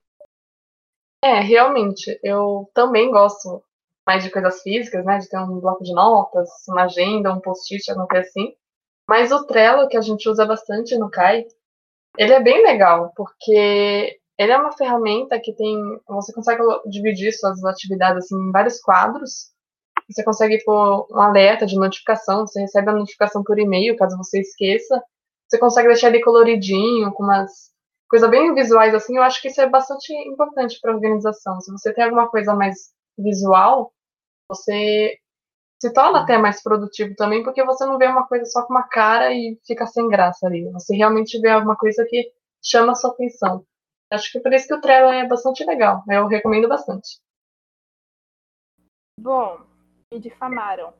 É, 1.23 1.39
realmente, 1.39 2.19
eu 2.23 2.69
também 2.73 3.09
gosto 3.09 3.63
mais 4.05 4.23
de 4.23 4.31
coisas 4.31 4.61
físicas, 4.61 5.05
né? 5.05 5.17
De 5.19 5.29
ter 5.29 5.37
um 5.37 5.59
bloco 5.59 5.83
de 5.83 5.93
notas, 5.93 6.49
uma 6.69 6.83
agenda, 6.83 7.33
um 7.33 7.39
post-it, 7.39 7.89
alguma 7.89 8.07
coisa 8.07 8.27
assim. 8.27 8.53
Mas 9.07 9.31
o 9.31 9.45
Trello, 9.45 9.87
que 9.87 9.97
a 9.97 10.01
gente 10.01 10.27
usa 10.29 10.45
bastante 10.45 10.97
no 10.97 11.09
CAI, 11.09 11.45
ele 12.17 12.33
é 12.33 12.41
bem 12.41 12.63
legal, 12.63 13.11
porque 13.15 14.19
ele 14.37 14.51
é 14.51 14.57
uma 14.57 14.71
ferramenta 14.71 15.39
que 15.39 15.53
tem. 15.53 15.77
Você 16.07 16.33
consegue 16.33 16.61
dividir 16.87 17.31
suas 17.33 17.63
atividades 17.63 18.25
assim, 18.25 18.35
em 18.35 18.51
vários 18.51 18.79
quadros. 18.79 19.51
Você 20.09 20.23
consegue 20.23 20.63
pôr 20.63 21.07
um 21.11 21.21
alerta 21.21 21.65
de 21.65 21.75
notificação, 21.77 22.45
você 22.47 22.61
recebe 22.61 22.89
a 22.89 22.93
notificação 22.93 23.43
por 23.43 23.59
e-mail, 23.59 23.95
caso 23.95 24.17
você 24.17 24.39
esqueça. 24.39 25.01
Você 25.47 25.57
consegue 25.57 25.87
deixar 25.89 26.09
ele 26.09 26.21
coloridinho, 26.21 27.11
com 27.13 27.23
umas 27.23 27.71
coisa 28.11 28.27
bem 28.27 28.53
visuais 28.53 28.93
assim, 28.93 29.15
eu 29.15 29.23
acho 29.23 29.41
que 29.41 29.47
isso 29.47 29.61
é 29.61 29.69
bastante 29.69 30.13
importante 30.27 30.77
para 30.81 30.93
organização. 30.93 31.61
Se 31.61 31.71
você 31.71 31.93
tem 31.93 32.03
alguma 32.03 32.27
coisa 32.29 32.53
mais 32.53 32.91
visual, 33.21 33.93
você 34.47 35.17
se 35.81 35.93
torna 35.93 36.21
até 36.21 36.37
mais 36.37 36.61
produtivo 36.61 37.15
também, 37.15 37.43
porque 37.43 37.63
você 37.63 37.85
não 37.85 37.97
vê 37.97 38.07
uma 38.07 38.27
coisa 38.27 38.45
só 38.45 38.65
com 38.65 38.73
uma 38.73 38.87
cara 38.87 39.33
e 39.33 39.59
fica 39.65 39.87
sem 39.87 40.07
graça 40.07 40.47
ali. 40.47 40.69
Você 40.71 40.95
realmente 40.95 41.39
vê 41.39 41.49
alguma 41.49 41.75
coisa 41.75 42.05
que 42.07 42.31
chama 42.61 42.91
a 42.91 42.95
sua 42.95 43.11
atenção. 43.11 43.65
Acho 44.11 44.31
que 44.31 44.39
por 44.39 44.53
isso 44.53 44.67
que 44.67 44.75
o 44.75 44.81
Trello 44.81 45.11
é 45.11 45.27
bastante 45.27 45.63
legal. 45.65 46.03
Eu 46.07 46.27
recomendo 46.27 46.67
bastante. 46.67 47.19
Bom, 49.19 49.61
me 50.13 50.19
difamaram 50.19 50.93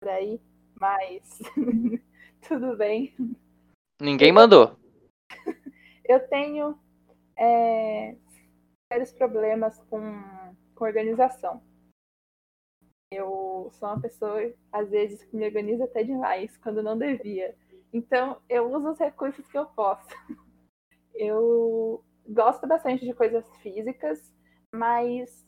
por 0.00 0.08
aí, 0.08 0.40
mas 0.80 1.40
tudo 2.46 2.76
bem. 2.76 3.14
Ninguém 4.00 4.32
mandou 4.32 4.76
eu 6.08 6.26
tenho 6.28 6.78
é, 7.36 8.16
sérios 8.92 9.12
problemas 9.12 9.78
com, 9.90 10.00
com 10.74 10.84
organização. 10.84 11.62
Eu 13.10 13.70
sou 13.72 13.88
uma 13.88 14.00
pessoa, 14.00 14.52
às 14.72 14.90
vezes, 14.90 15.24
que 15.24 15.36
me 15.36 15.46
organiza 15.46 15.84
até 15.84 16.04
demais, 16.04 16.56
quando 16.58 16.82
não 16.82 16.96
devia. 16.98 17.56
Então, 17.92 18.40
eu 18.48 18.70
uso 18.70 18.90
os 18.90 18.98
recursos 18.98 19.46
que 19.48 19.56
eu 19.58 19.66
posso. 19.66 20.08
Eu 21.20 22.04
gosto 22.28 22.64
bastante 22.64 23.04
de 23.04 23.12
coisas 23.12 23.44
físicas, 23.56 24.32
mas 24.72 25.44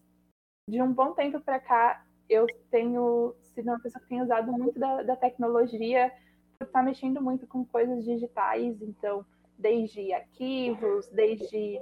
de 0.69 0.83
um 0.83 0.93
bom 0.93 1.12
tempo 1.12 1.40
para 1.40 1.61
cá, 1.61 2.05
eu 2.29 2.45
tenho 2.73 3.37
sido 3.43 3.69
uma 3.69 3.79
pessoa 3.79 4.02
que 4.02 4.09
tem 4.09 4.21
usado 4.21 4.50
muito 4.50 4.79
da, 4.81 5.05
da 5.05 5.14
tecnologia 5.14 6.12
por 6.59 6.67
estar 6.67 6.83
mexendo 6.83 7.23
muito 7.23 7.47
com 7.47 7.64
coisas 7.64 8.05
digitais. 8.05 8.83
Então, 8.83 9.25
desde 9.59 10.12
arquivos, 10.12 11.09
desde 11.09 11.76
estar 11.76 11.81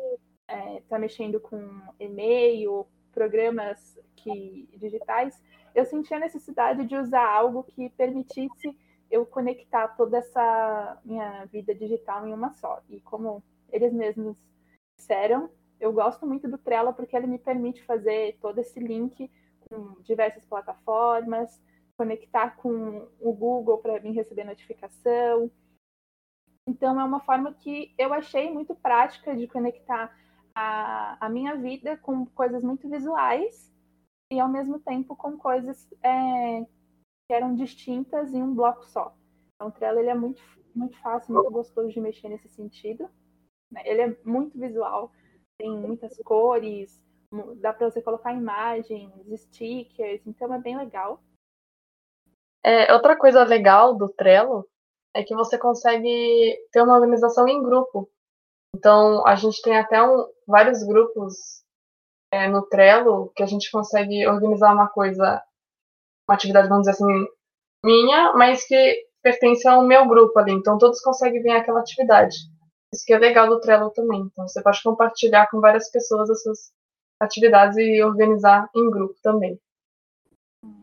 é, 0.48 0.82
tá 0.88 0.98
mexendo 0.98 1.40
com 1.40 1.80
e-mail, 1.98 2.86
programas 3.12 3.98
que, 4.16 4.68
digitais, 4.76 5.42
eu 5.78 5.84
senti 5.84 6.12
a 6.12 6.18
necessidade 6.18 6.84
de 6.84 6.96
usar 6.96 7.24
algo 7.24 7.62
que 7.62 7.88
permitisse 7.90 8.76
eu 9.08 9.24
conectar 9.24 9.86
toda 9.88 10.18
essa 10.18 11.00
minha 11.04 11.44
vida 11.46 11.72
digital 11.72 12.26
em 12.26 12.34
uma 12.34 12.52
só. 12.54 12.82
E 12.90 13.00
como 13.00 13.42
eles 13.70 13.92
mesmos 13.92 14.36
disseram, 14.98 15.48
eu 15.78 15.92
gosto 15.92 16.26
muito 16.26 16.48
do 16.48 16.58
Trello 16.58 16.92
porque 16.92 17.16
ele 17.16 17.28
me 17.28 17.38
permite 17.38 17.82
fazer 17.84 18.36
todo 18.40 18.58
esse 18.58 18.80
link 18.80 19.30
com 19.70 20.02
diversas 20.02 20.44
plataformas, 20.44 21.62
conectar 21.96 22.56
com 22.56 23.08
o 23.20 23.32
Google 23.32 23.78
para 23.78 23.98
vir 23.98 24.10
receber 24.10 24.42
notificação. 24.42 25.48
Então, 26.68 27.00
é 27.00 27.04
uma 27.04 27.20
forma 27.20 27.54
que 27.54 27.94
eu 27.96 28.12
achei 28.12 28.52
muito 28.52 28.74
prática 28.74 29.34
de 29.36 29.46
conectar 29.46 30.12
a, 30.52 31.24
a 31.24 31.28
minha 31.28 31.54
vida 31.54 31.96
com 31.98 32.26
coisas 32.26 32.64
muito 32.64 32.88
visuais 32.88 33.68
e, 34.30 34.38
ao 34.38 34.48
mesmo 34.48 34.78
tempo, 34.80 35.16
com 35.16 35.36
coisas 35.36 35.88
é, 36.02 36.64
que 37.26 37.32
eram 37.32 37.54
distintas 37.54 38.32
em 38.32 38.42
um 38.42 38.54
bloco 38.54 38.84
só. 38.86 39.14
Então, 39.54 39.68
o 39.68 39.72
Trello 39.72 39.98
ele 39.98 40.10
é 40.10 40.14
muito, 40.14 40.42
muito 40.74 40.96
fácil, 41.00 41.34
muito 41.34 41.50
gostoso 41.50 41.90
de 41.90 42.00
mexer 42.00 42.28
nesse 42.28 42.48
sentido. 42.48 43.08
Né? 43.70 43.82
Ele 43.84 44.00
é 44.02 44.16
muito 44.24 44.58
visual, 44.58 45.12
tem 45.58 45.70
muitas 45.70 46.16
cores, 46.18 47.02
dá 47.56 47.72
para 47.72 47.90
você 47.90 48.00
colocar 48.00 48.32
imagens, 48.32 49.12
stickers, 49.36 50.26
então 50.26 50.52
é 50.52 50.58
bem 50.58 50.76
legal. 50.76 51.22
É, 52.64 52.92
outra 52.92 53.16
coisa 53.16 53.44
legal 53.44 53.96
do 53.96 54.08
Trello 54.08 54.68
é 55.14 55.22
que 55.22 55.34
você 55.34 55.58
consegue 55.58 56.56
ter 56.70 56.82
uma 56.82 56.94
organização 56.94 57.48
em 57.48 57.62
grupo. 57.62 58.10
Então, 58.76 59.26
a 59.26 59.34
gente 59.34 59.60
tem 59.62 59.76
até 59.76 60.02
um, 60.02 60.30
vários 60.46 60.82
grupos 60.84 61.64
é, 62.32 62.48
no 62.48 62.62
Trello 62.62 63.32
que 63.34 63.42
a 63.42 63.46
gente 63.46 63.70
consegue 63.70 64.26
organizar 64.26 64.72
uma 64.72 64.88
coisa, 64.88 65.42
uma 66.28 66.34
atividade, 66.34 66.68
vamos 66.68 66.86
dizer 66.86 66.92
assim, 66.92 67.26
minha, 67.84 68.32
mas 68.34 68.66
que 68.66 69.06
pertence 69.22 69.66
ao 69.66 69.82
meu 69.82 70.06
grupo 70.06 70.38
ali. 70.38 70.52
Então, 70.52 70.78
todos 70.78 71.00
conseguem 71.00 71.42
ver 71.42 71.52
aquela 71.52 71.80
atividade. 71.80 72.36
Isso 72.92 73.04
que 73.04 73.12
é 73.12 73.18
legal 73.18 73.48
do 73.48 73.60
Trello 73.60 73.90
também. 73.90 74.20
Então, 74.20 74.46
você 74.46 74.62
pode 74.62 74.82
compartilhar 74.82 75.50
com 75.50 75.60
várias 75.60 75.90
pessoas 75.90 76.30
as 76.30 76.42
suas 76.42 76.72
atividades 77.20 77.76
e 77.76 78.02
organizar 78.02 78.68
em 78.74 78.90
grupo 78.90 79.14
também. 79.22 79.58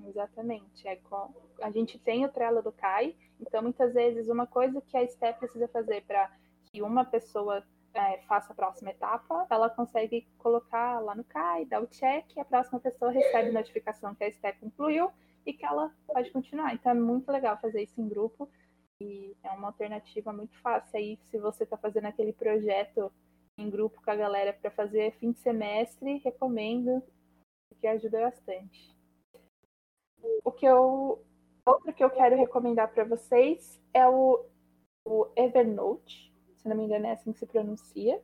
Exatamente. 0.07 0.87
É 0.87 0.95
com... 0.97 1.33
A 1.61 1.71
gente 1.71 1.97
tem 1.99 2.25
o 2.25 2.29
Trello 2.29 2.61
do 2.61 2.71
CAI, 2.71 3.15
então 3.39 3.61
muitas 3.61 3.93
vezes 3.93 4.27
uma 4.27 4.45
coisa 4.45 4.81
que 4.81 4.97
a 4.97 5.07
Sté 5.07 5.33
precisa 5.33 5.67
fazer 5.69 6.03
para 6.05 6.29
que 6.71 6.81
uma 6.81 7.05
pessoa 7.05 7.63
é, 7.95 8.19
faça 8.27 8.51
a 8.51 8.55
próxima 8.55 8.91
etapa, 8.91 9.47
ela 9.49 9.69
consegue 9.69 10.27
colocar 10.37 10.99
lá 10.99 11.15
no 11.15 11.23
CAI, 11.23 11.65
dar 11.65 11.81
o 11.81 11.87
check, 11.87 12.35
e 12.35 12.39
a 12.39 12.45
próxima 12.45 12.79
pessoa 12.79 13.09
recebe 13.09 13.51
notificação 13.51 14.13
que 14.13 14.23
a 14.23 14.31
Sté 14.31 14.51
concluiu 14.51 15.09
e 15.45 15.53
que 15.53 15.65
ela 15.65 15.93
pode 16.05 16.29
continuar. 16.31 16.73
Então 16.73 16.91
é 16.91 16.95
muito 16.95 17.31
legal 17.31 17.57
fazer 17.59 17.83
isso 17.83 17.99
em 17.99 18.07
grupo 18.07 18.49
e 19.01 19.35
é 19.43 19.51
uma 19.51 19.67
alternativa 19.67 20.33
muito 20.33 20.57
fácil 20.59 20.97
aí 20.97 21.17
se 21.29 21.37
você 21.37 21.63
está 21.63 21.77
fazendo 21.77 22.05
aquele 22.05 22.33
projeto 22.33 23.11
em 23.57 23.69
grupo 23.69 24.01
com 24.03 24.11
a 24.11 24.15
galera 24.15 24.51
para 24.51 24.69
fazer 24.71 25.13
fim 25.13 25.31
de 25.31 25.39
semestre, 25.39 26.17
recomendo, 26.17 27.01
porque 27.69 27.87
ajuda 27.87 28.21
bastante. 28.21 28.93
O 30.43 30.51
que 30.51 30.65
eu 30.65 31.23
outro 31.65 31.93
que 31.93 32.03
eu 32.03 32.09
quero 32.09 32.35
recomendar 32.35 32.93
para 32.93 33.05
vocês 33.05 33.81
é 33.93 34.07
o, 34.07 34.45
o 35.05 35.27
Evernote, 35.35 36.34
se 36.65 36.69
não 36.69 36.75
me 36.75 36.85
engano 36.85 37.05
é 37.05 37.11
assim 37.11 37.31
que 37.31 37.37
se 37.37 37.45
pronuncia. 37.45 38.19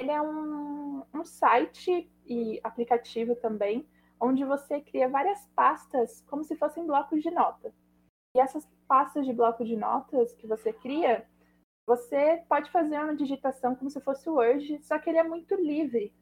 Ele 0.00 0.10
é 0.10 0.20
um, 0.20 1.04
um 1.14 1.24
site 1.24 2.10
e 2.26 2.60
aplicativo 2.64 3.36
também, 3.36 3.88
onde 4.20 4.44
você 4.44 4.80
cria 4.80 5.08
várias 5.08 5.46
pastas 5.54 6.22
como 6.22 6.42
se 6.42 6.56
fossem 6.56 6.84
blocos 6.84 7.22
de 7.22 7.30
nota. 7.30 7.72
E 8.34 8.40
essas 8.40 8.68
pastas 8.88 9.24
de 9.24 9.32
bloco 9.32 9.64
de 9.64 9.76
notas 9.76 10.34
que 10.34 10.46
você 10.46 10.72
cria, 10.72 11.24
você 11.86 12.44
pode 12.48 12.68
fazer 12.72 12.98
uma 12.98 13.14
digitação 13.14 13.76
como 13.76 13.90
se 13.90 14.00
fosse 14.00 14.28
o 14.28 14.34
Word, 14.34 14.84
só 14.84 14.98
que 14.98 15.08
ele 15.08 15.18
é 15.18 15.22
muito 15.22 15.54
livre. 15.54 16.12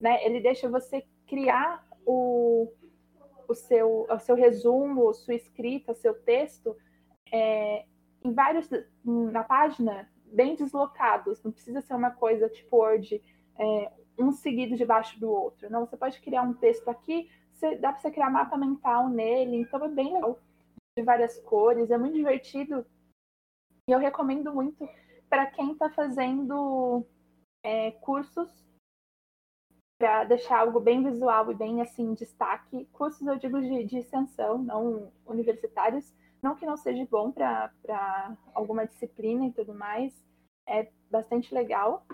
Né? 0.00 0.24
Ele 0.24 0.40
deixa 0.40 0.68
você 0.68 1.04
criar 1.26 1.84
o, 2.06 2.72
o, 3.48 3.54
seu, 3.56 4.06
o 4.08 4.18
seu 4.20 4.36
resumo, 4.36 5.12
sua 5.14 5.34
escrita, 5.34 5.94
seu 5.94 6.14
texto 6.22 6.76
é, 7.32 7.84
em 8.22 8.32
vários 8.32 8.68
na 9.04 9.42
página 9.42 10.08
bem 10.32 10.54
deslocados. 10.54 11.42
Não 11.42 11.52
precisa 11.52 11.80
ser 11.80 11.94
uma 11.94 12.10
coisa 12.10 12.48
tipo 12.48 12.76
Word, 12.76 13.22
é, 13.58 13.92
um 14.18 14.32
seguido 14.32 14.76
debaixo 14.76 15.18
do 15.18 15.30
outro. 15.30 15.70
Não, 15.70 15.86
você 15.86 15.96
pode 15.96 16.20
criar 16.20 16.42
um 16.42 16.54
texto 16.54 16.88
aqui, 16.88 17.30
você, 17.52 17.76
dá 17.76 17.92
para 17.92 18.00
você 18.00 18.10
criar 18.10 18.30
mapa 18.30 18.56
mental 18.56 19.08
nele, 19.08 19.56
então 19.56 19.84
é 19.84 19.88
bem 19.88 20.12
legal. 20.14 20.38
De 20.96 21.04
várias 21.04 21.38
cores, 21.40 21.90
é 21.90 21.98
muito 21.98 22.14
divertido. 22.14 22.84
E 23.88 23.92
eu 23.92 23.98
recomendo 23.98 24.52
muito 24.52 24.88
para 25.28 25.46
quem 25.46 25.72
está 25.72 25.88
fazendo 25.90 27.06
é, 27.64 27.92
cursos 27.92 28.48
para 30.00 30.24
deixar 30.24 30.60
algo 30.60 30.80
bem 30.80 31.04
visual 31.04 31.52
e 31.52 31.54
bem 31.54 31.82
assim 31.82 32.14
destaque. 32.14 32.86
Cursos 32.86 33.26
eu 33.26 33.36
digo 33.36 33.60
de, 33.60 33.84
de 33.84 33.98
extensão, 33.98 34.56
não 34.56 35.12
universitários. 35.26 36.10
Não 36.42 36.54
que 36.54 36.64
não 36.64 36.76
seja 36.76 37.06
bom 37.10 37.30
para 37.30 38.36
alguma 38.54 38.86
disciplina 38.86 39.46
e 39.46 39.52
tudo 39.52 39.74
mais, 39.74 40.14
é 40.66 40.90
bastante 41.10 41.54
legal. 41.54 42.04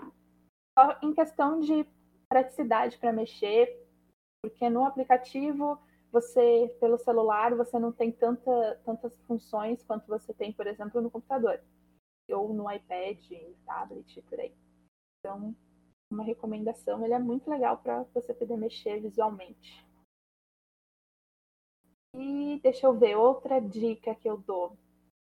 Só 0.77 0.97
em 1.01 1.13
questão 1.13 1.59
de 1.59 1.85
praticidade 2.27 2.97
para 2.97 3.13
mexer, 3.13 3.87
porque 4.41 4.69
no 4.69 4.85
aplicativo 4.85 5.79
você, 6.11 6.75
pelo 6.79 6.97
celular, 6.97 7.55
você 7.55 7.77
não 7.79 7.91
tem 7.91 8.11
tanta, 8.11 8.81
tantas 8.85 9.17
funções 9.21 9.83
quanto 9.83 10.07
você 10.07 10.33
tem, 10.33 10.51
por 10.51 10.67
exemplo, 10.67 11.01
no 11.01 11.11
computador. 11.11 11.61
Ou 12.29 12.53
no 12.53 12.69
iPad, 12.71 13.19
tablet, 13.65 14.21
por 14.23 14.39
aí. 14.39 14.53
Então, 15.19 15.55
uma 16.11 16.23
recomendação, 16.23 17.03
ele 17.03 17.13
é 17.13 17.19
muito 17.19 17.49
legal 17.49 17.77
para 17.77 18.03
você 18.13 18.33
poder 18.33 18.57
mexer 18.57 18.99
visualmente. 18.99 19.86
E 22.19 22.59
deixa 22.63 22.87
eu 22.87 22.97
ver, 22.97 23.15
outra 23.15 23.59
dica 23.59 24.15
que 24.15 24.27
eu 24.27 24.37
dou. 24.37 24.75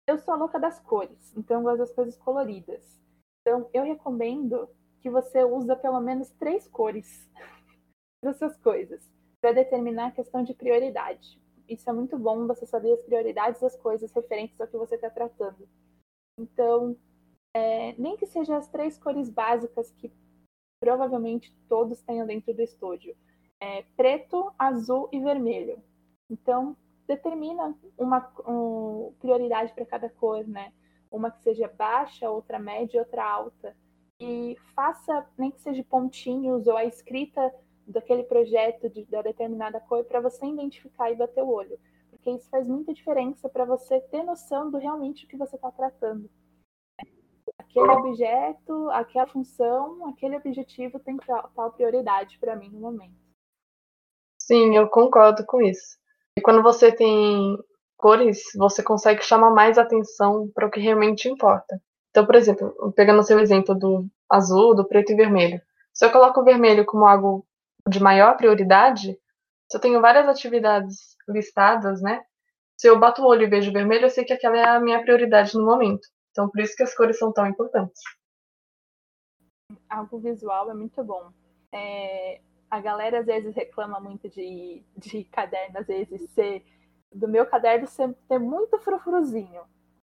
Eu 0.06 0.18
sou 0.18 0.34
a 0.34 0.38
louca 0.38 0.60
das 0.60 0.78
cores, 0.82 1.34
então 1.38 1.60
eu 1.60 1.64
gosto 1.64 1.78
das 1.78 1.94
coisas 1.94 2.18
coloridas. 2.18 3.02
Então, 3.40 3.70
eu 3.74 3.84
recomendo 3.86 4.70
que 5.00 5.10
você 5.10 5.42
use 5.46 5.74
pelo 5.78 6.02
menos 6.02 6.30
três 6.32 6.68
cores 6.68 7.30
das 8.22 8.38
suas 8.38 8.58
coisas 8.58 9.10
para 9.40 9.54
determinar 9.54 10.08
a 10.08 10.12
questão 10.12 10.44
de 10.44 10.54
prioridade. 10.54 11.42
Isso 11.66 11.90
é 11.90 11.94
muito 11.94 12.20
bom 12.20 12.46
você 12.46 12.66
saber 12.66 12.92
as 12.92 13.02
prioridades 13.04 13.62
das 13.62 13.78
coisas 13.78 14.12
referentes 14.12 14.60
ao 14.60 14.68
que 14.68 14.78
você 14.78 14.96
está 14.96 15.10
tratando. 15.10 15.70
Então, 16.38 16.98
é, 17.56 17.94
nem 17.94 18.18
que 18.18 18.26
sejam 18.26 18.58
as 18.58 18.68
três 18.68 18.98
cores 18.98 19.30
básicas 19.30 19.92
que 19.92 20.12
provavelmente 20.78 21.56
todos 21.70 22.02
tenham 22.02 22.28
dentro 22.28 22.54
do 22.54 22.62
estúdio: 22.62 23.16
é, 23.62 23.84
preto, 23.96 24.54
azul 24.60 25.08
e 25.10 25.22
vermelho. 25.22 25.82
Então, 26.32 26.78
determina 27.06 27.78
uma 27.98 28.32
um, 28.48 29.14
prioridade 29.20 29.74
para 29.74 29.86
cada 29.86 30.10
cor, 30.10 30.48
né? 30.48 30.72
Uma 31.12 31.30
que 31.30 31.44
seja 31.44 31.68
baixa, 31.68 32.30
outra 32.30 32.58
média, 32.58 33.02
outra 33.02 33.30
alta. 33.30 33.76
E 34.18 34.56
faça, 34.74 35.28
nem 35.38 35.52
que 35.52 35.62
seja 35.62 35.84
pontinhos 35.84 36.68
ou 36.68 36.78
a 36.78 36.86
escrita 36.86 37.54
daquele 37.86 38.24
projeto 38.24 38.90
de, 38.90 39.04
da 39.06 39.22
determinada 39.22 39.82
cor 39.82 40.06
para 40.06 40.22
você 40.22 40.46
identificar 40.46 41.12
e 41.12 41.16
bater 41.16 41.44
o 41.44 41.50
olho. 41.50 41.78
Porque 42.10 42.32
isso 42.32 42.50
faz 42.50 42.66
muita 42.66 42.94
diferença 42.94 43.50
para 43.50 43.66
você 43.66 44.00
ter 44.00 44.24
noção 44.24 44.72
do 44.72 44.78
realmente 44.78 45.26
o 45.26 45.28
que 45.28 45.36
você 45.36 45.58
está 45.58 45.70
tratando. 45.70 46.30
Aquele 47.58 47.92
objeto, 47.92 48.90
aquela 48.92 49.28
função, 49.28 50.08
aquele 50.08 50.38
objetivo 50.38 51.00
tem 51.00 51.18
tal 51.18 51.74
prioridade 51.74 52.38
para 52.40 52.56
mim 52.56 52.70
no 52.70 52.80
momento. 52.80 53.20
Sim, 54.38 54.76
eu 54.76 54.90
concordo 54.90 55.46
com 55.46 55.62
isso. 55.62 56.01
E 56.42 56.44
quando 56.44 56.64
você 56.64 56.92
tem 56.92 57.56
cores, 57.96 58.42
você 58.56 58.82
consegue 58.82 59.22
chamar 59.22 59.52
mais 59.52 59.78
atenção 59.78 60.50
para 60.56 60.66
o 60.66 60.72
que 60.72 60.80
realmente 60.80 61.30
importa. 61.30 61.80
Então, 62.10 62.26
por 62.26 62.34
exemplo, 62.34 62.92
pegando 62.96 63.20
o 63.20 63.24
seu 63.24 63.40
exemplo 63.40 63.76
do 63.76 64.08
azul, 64.28 64.74
do 64.74 64.84
preto 64.84 65.12
e 65.12 65.16
vermelho. 65.16 65.62
Se 65.94 66.04
eu 66.04 66.12
coloco 66.12 66.42
o 66.42 66.44
vermelho 66.44 66.84
como 66.84 67.06
algo 67.06 67.46
de 67.88 68.02
maior 68.02 68.36
prioridade, 68.38 69.16
se 69.70 69.78
eu 69.78 69.80
tenho 69.80 70.02
várias 70.02 70.28
atividades 70.28 71.16
listadas, 71.30 72.02
né? 72.02 72.24
Se 72.76 72.88
eu 72.90 72.98
bato 72.98 73.22
o 73.22 73.28
olho 73.28 73.44
e 73.44 73.48
vejo 73.48 73.72
vermelho, 73.72 74.06
eu 74.06 74.10
sei 74.10 74.26
que 74.26 74.34
aquela 74.34 74.58
é 74.58 74.66
a 74.66 74.80
minha 74.80 75.00
prioridade 75.00 75.54
no 75.54 75.64
momento. 75.64 76.08
Então, 76.32 76.50
por 76.50 76.60
isso 76.60 76.76
que 76.76 76.82
as 76.82 76.96
cores 76.96 77.20
são 77.20 77.32
tão 77.32 77.46
importantes. 77.46 78.02
Algo 79.88 80.18
visual 80.18 80.72
é 80.72 80.74
muito 80.74 81.04
bom. 81.04 81.30
É, 81.72 82.42
a 82.72 82.80
galera 82.80 83.20
às 83.20 83.26
vezes 83.26 83.54
reclama 83.54 84.00
muito 84.00 84.30
de, 84.30 84.82
de 84.98 85.26
caderno, 85.26 85.80
às 85.80 85.88
vezes 85.88 86.30
ser 86.32 86.64
do 87.14 87.28
meu 87.28 87.46
caderno 87.46 87.86
ser, 87.86 88.16
ter 88.30 88.40
muito 88.40 88.80
frufruzinho. 88.80 89.64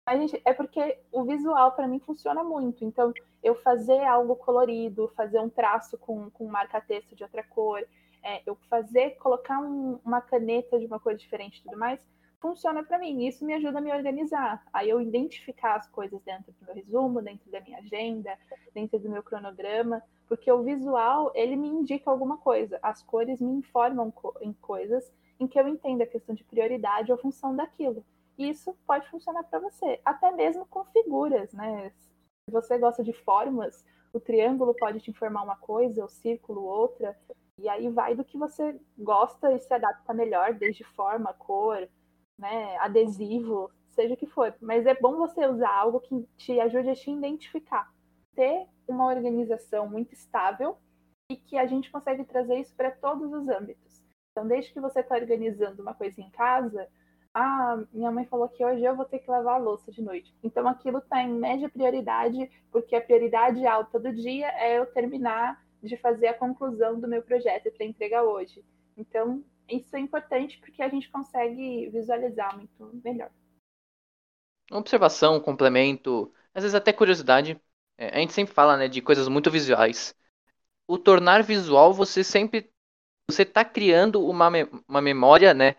Mas, 0.07 0.19
gente, 0.19 0.43
é 0.45 0.55
porque 0.55 0.99
o 1.13 1.25
visual 1.25 1.73
para 1.73 1.87
mim 1.87 2.01
funciona 2.01 2.43
muito. 2.43 2.85
Então, 2.85 3.13
eu 3.43 3.55
fazer 3.55 4.03
algo 4.05 4.35
colorido, 4.37 5.13
fazer 5.15 5.39
um 5.39 5.51
traço 5.51 5.99
com, 5.99 6.31
com 6.31 6.47
marca-texto 6.47 7.15
de 7.15 7.23
outra 7.23 7.43
cor, 7.43 7.87
é, 8.23 8.43
eu 8.47 8.57
fazer, 8.71 9.17
colocar 9.17 9.61
um, 9.61 10.01
uma 10.05 10.23
caneta 10.23 10.79
de 10.79 10.87
uma 10.87 10.99
cor 10.99 11.15
diferente 11.15 11.59
e 11.59 11.65
tudo 11.65 11.79
mais, 11.79 12.01
funciona 12.41 12.83
para 12.83 12.99
mim. 12.99 13.27
Isso 13.27 13.45
me 13.45 13.55
ajuda 13.55 13.79
a 13.79 13.83
me 13.83 13.93
organizar. 13.93 14.63
Aí 14.73 14.89
eu 14.89 15.01
identificar 15.01 15.77
as 15.77 15.89
coisas 15.89 16.21
dentro 16.23 16.53
do 16.53 16.67
meu 16.67 16.75
resumo, 16.75 17.23
dentro 17.23 17.51
da 17.51 17.61
minha 17.61 17.79
agenda, 17.79 18.39
dentro 18.75 18.99
do 18.99 19.11
meu 19.11 19.23
cronograma, 19.23 20.03
porque 20.29 20.51
o 20.51 20.63
visual, 20.63 21.31
ele 21.35 21.57
me 21.57 21.69
indica 21.69 22.11
alguma 22.11 22.39
coisa. 22.39 22.79
As 22.83 23.03
cores 23.03 23.41
me 23.41 23.53
informam 23.53 24.11
co 24.11 24.35
em 24.41 24.53
coisas 24.53 25.13
em 25.39 25.47
que 25.47 25.59
eu 25.59 25.67
entendo 25.69 26.03
a 26.03 26.07
questão 26.07 26.35
de 26.35 26.45
prioridade 26.45 27.11
ou 27.11 27.19
função 27.19 27.55
daquilo. 27.55 28.05
E 28.39 28.49
isso 28.49 28.75
pode 28.87 29.09
funcionar 29.11 29.45
para 29.45 29.59
você, 29.59 30.01
até 30.05 30.31
mesmo 30.31 30.67
com 30.67 30.85
figuras, 30.87 31.53
né? 31.53 31.91
Se 32.47 32.53
você 32.53 32.79
gosta 32.79 33.03
de 33.03 33.13
formas, 33.13 33.85
o 34.13 34.21
triângulo 34.21 34.75
pode 34.75 35.01
te 35.01 35.11
informar 35.11 35.43
uma 35.43 35.57
coisa, 35.57 36.05
o 36.05 36.09
círculo 36.09 36.63
outra, 36.63 37.17
e 37.59 37.69
aí 37.69 37.89
vai 37.89 38.15
do 38.15 38.25
que 38.25 38.37
você 38.37 38.79
gosta 38.99 39.53
e 39.53 39.61
se 39.61 39.73
adapta 39.73 40.13
melhor, 40.13 40.55
desde 40.55 40.85
forma, 40.85 41.33
cor, 41.33 41.89
né, 42.39 42.77
adesivo, 42.79 43.71
seja 43.91 44.15
o 44.15 44.17
que 44.17 44.27
for. 44.27 44.55
Mas 44.61 44.87
é 44.87 44.95
bom 44.95 45.17
você 45.17 45.47
usar 45.47 45.73
algo 45.73 46.01
que 46.01 46.29
te 46.37 46.59
ajude 46.61 46.91
a 46.91 46.95
te 46.95 47.11
identificar. 47.11 47.94
Ter 48.35 48.67
uma 48.87 49.07
organização 49.07 49.89
muito 49.89 50.13
estável 50.13 50.77
e 51.31 51.37
que 51.37 51.57
a 51.57 51.67
gente 51.67 51.91
consegue 51.91 52.25
trazer 52.25 52.61
isso 52.61 52.75
para 52.75 52.91
todos 52.91 53.33
os 53.33 53.49
âmbitos. 53.49 54.03
Então, 54.31 54.47
desde 54.47 54.73
que 54.73 54.81
você 54.81 55.01
está 55.01 55.15
organizando 55.15 55.81
uma 55.81 55.95
coisa 55.95 56.21
em 56.21 56.29
casa, 56.31 56.89
ah, 57.33 57.83
minha 57.93 58.11
mãe 58.11 58.25
falou 58.27 58.49
que 58.49 58.65
hoje 58.65 58.83
eu 58.85 58.97
vou 58.97 59.05
ter 59.05 59.19
que 59.21 59.31
lavar 59.31 59.55
a 59.55 59.63
louça 59.63 59.91
de 59.91 60.03
noite. 60.03 60.35
Então, 60.43 60.69
aquilo 60.69 60.99
está 60.99 61.23
em 61.23 61.33
média 61.33 61.69
prioridade, 61.69 62.51
porque 62.71 62.95
a 62.95 63.01
prioridade 63.01 63.67
alta 63.67 63.99
do 63.99 64.13
dia 64.13 64.49
é 64.49 64.79
eu 64.79 64.87
terminar 64.87 65.65
de 65.83 65.97
fazer 65.97 66.29
a 66.29 66.35
conclusão 66.35 66.99
do 66.99 67.09
meu 67.09 67.23
projeto 67.23 67.71
para 67.73 67.87
entregar 67.87 68.23
hoje. 68.23 68.65
Então, 68.97 69.43
isso 69.69 69.97
é 69.97 70.01
importante 70.01 70.59
porque 70.59 70.83
a 70.83 70.89
gente 70.89 71.11
consegue 71.11 71.89
visualizar 71.91 72.57
muito 72.57 73.01
melhor. 73.03 73.31
Observação, 74.71 75.41
complemento, 75.41 76.33
às 76.55 76.63
vezes 76.63 76.75
até 76.75 76.93
curiosidade. 76.93 77.61
É, 77.97 78.17
a 78.17 78.19
gente 78.19 78.33
sempre 78.33 78.55
fala 78.55 78.77
né, 78.77 78.89
de 78.89 79.01
coisas 79.01 79.29
muito 79.29 79.51
visuais. 79.51 80.15
O 80.87 80.99
tornar 80.99 81.43
visual, 81.43 81.93
você 81.93 82.23
sempre 82.23 82.71
você 83.31 83.43
está 83.43 83.65
criando 83.65 84.23
uma, 84.27 84.51
uma 84.87 85.01
memória, 85.01 85.55
né, 85.55 85.77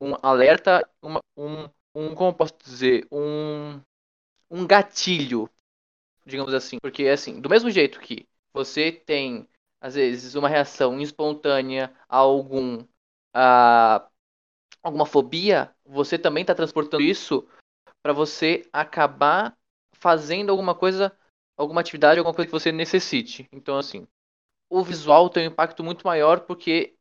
um 0.00 0.14
alerta, 0.22 0.88
uma, 1.02 1.20
um, 1.36 1.68
um, 1.94 2.14
como 2.14 2.34
posso 2.34 2.54
dizer, 2.64 3.06
um, 3.12 3.80
um 4.50 4.66
gatilho, 4.66 5.48
digamos 6.24 6.54
assim. 6.54 6.78
Porque, 6.80 7.06
assim, 7.08 7.40
do 7.40 7.50
mesmo 7.50 7.70
jeito 7.70 8.00
que 8.00 8.26
você 8.52 8.92
tem, 8.92 9.48
às 9.80 9.94
vezes, 9.94 10.34
uma 10.34 10.48
reação 10.48 11.00
espontânea 11.00 11.94
a 12.08 12.16
algum 12.16 12.84
a 13.34 14.08
alguma 14.82 15.04
fobia, 15.04 15.74
você 15.84 16.18
também 16.18 16.42
está 16.42 16.54
transportando 16.54 17.02
isso 17.02 17.46
para 18.02 18.12
você 18.12 18.66
acabar 18.72 19.56
fazendo 19.92 20.50
alguma 20.50 20.74
coisa, 20.74 21.12
alguma 21.56 21.80
atividade, 21.80 22.18
alguma 22.18 22.34
coisa 22.34 22.46
que 22.46 22.52
você 22.52 22.70
necessite. 22.70 23.48
Então, 23.52 23.78
assim, 23.78 24.06
o 24.70 24.82
visual 24.82 25.30
tem 25.30 25.48
um 25.48 25.50
impacto 25.52 25.82
muito 25.82 26.06
maior 26.06 26.40
porque 26.40 26.94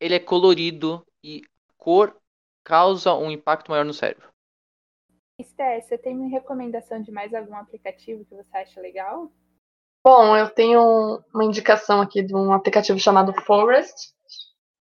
ele 0.00 0.14
é 0.14 0.20
colorido 0.20 1.04
e 1.24 1.42
cor 1.76 2.16
causa 2.64 3.14
um 3.14 3.30
impacto 3.30 3.70
maior 3.70 3.84
no 3.84 3.94
cérebro. 3.94 4.28
Esté, 5.38 5.80
você 5.80 5.98
tem 5.98 6.16
uma 6.16 6.28
recomendação 6.28 7.00
de 7.00 7.10
mais 7.10 7.34
algum 7.34 7.56
aplicativo 7.56 8.24
que 8.24 8.34
você 8.34 8.56
acha 8.56 8.80
legal? 8.80 9.32
Bom, 10.04 10.36
eu 10.36 10.50
tenho 10.50 11.22
uma 11.32 11.44
indicação 11.44 12.00
aqui 12.00 12.22
de 12.22 12.34
um 12.34 12.52
aplicativo 12.52 12.98
chamado 12.98 13.32
Forest, 13.42 14.12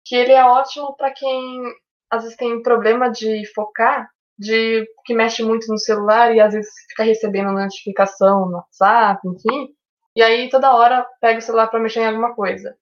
que 0.04 0.14
ele 0.14 0.32
é 0.32 0.44
ótimo 0.44 0.94
para 0.96 1.10
quem 1.12 1.62
às 2.10 2.22
vezes 2.22 2.36
tem 2.36 2.62
problema 2.62 3.10
de 3.10 3.46
focar, 3.54 4.10
de 4.38 4.86
que 5.04 5.14
mexe 5.14 5.42
muito 5.42 5.66
no 5.68 5.78
celular 5.78 6.34
e 6.34 6.40
às 6.40 6.54
vezes 6.54 6.70
fica 6.88 7.02
recebendo 7.02 7.52
notificação 7.52 8.46
no 8.46 8.56
WhatsApp, 8.58 9.20
enfim, 9.26 9.68
e 10.14 10.22
aí 10.22 10.48
toda 10.48 10.74
hora 10.74 11.06
pega 11.20 11.38
o 11.38 11.42
celular 11.42 11.68
para 11.68 11.80
mexer 11.80 12.00
em 12.00 12.06
alguma 12.06 12.34
coisa. 12.34 12.76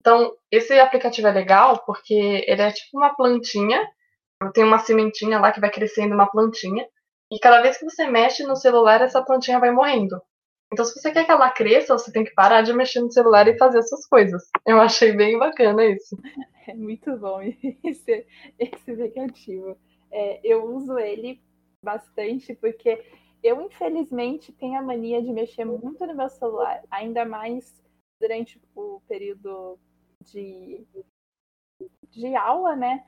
Então, 0.00 0.34
esse 0.50 0.78
aplicativo 0.78 1.28
é 1.28 1.32
legal 1.32 1.84
porque 1.84 2.44
ele 2.46 2.62
é 2.62 2.70
tipo 2.72 2.98
uma 2.98 3.14
plantinha, 3.14 3.86
tem 4.54 4.64
uma 4.64 4.78
sementinha 4.78 5.38
lá 5.38 5.52
que 5.52 5.60
vai 5.60 5.70
crescendo 5.70 6.14
uma 6.14 6.30
plantinha, 6.30 6.86
e 7.30 7.38
cada 7.38 7.60
vez 7.62 7.78
que 7.78 7.84
você 7.84 8.06
mexe 8.06 8.42
no 8.42 8.56
celular, 8.56 9.00
essa 9.02 9.22
plantinha 9.22 9.60
vai 9.60 9.70
morrendo. 9.70 10.20
Então, 10.72 10.84
se 10.84 10.94
você 10.94 11.10
quer 11.10 11.24
que 11.24 11.30
ela 11.32 11.50
cresça, 11.50 11.98
você 11.98 12.12
tem 12.12 12.24
que 12.24 12.32
parar 12.32 12.62
de 12.62 12.72
mexer 12.72 13.00
no 13.00 13.12
celular 13.12 13.46
e 13.48 13.58
fazer 13.58 13.78
essas 13.78 14.06
coisas. 14.06 14.42
Eu 14.66 14.80
achei 14.80 15.12
bem 15.12 15.38
bacana 15.38 15.84
isso. 15.84 16.16
É 16.68 16.74
muito 16.74 17.16
bom 17.16 17.40
esse, 17.82 18.26
esse 18.56 18.90
aplicativo. 18.92 19.76
É, 20.10 20.40
eu 20.44 20.64
uso 20.74 20.98
ele 20.98 21.40
bastante 21.82 22.54
porque 22.54 23.04
eu, 23.42 23.60
infelizmente, 23.62 24.52
tenho 24.52 24.78
a 24.78 24.82
mania 24.82 25.22
de 25.22 25.32
mexer 25.32 25.64
muito 25.64 26.06
no 26.06 26.14
meu 26.14 26.28
celular, 26.28 26.82
ainda 26.90 27.24
mais 27.24 27.80
durante 28.20 28.60
o 28.74 29.00
período 29.08 29.78
de, 30.24 30.86
de 32.10 32.34
aula, 32.36 32.76
né? 32.76 33.06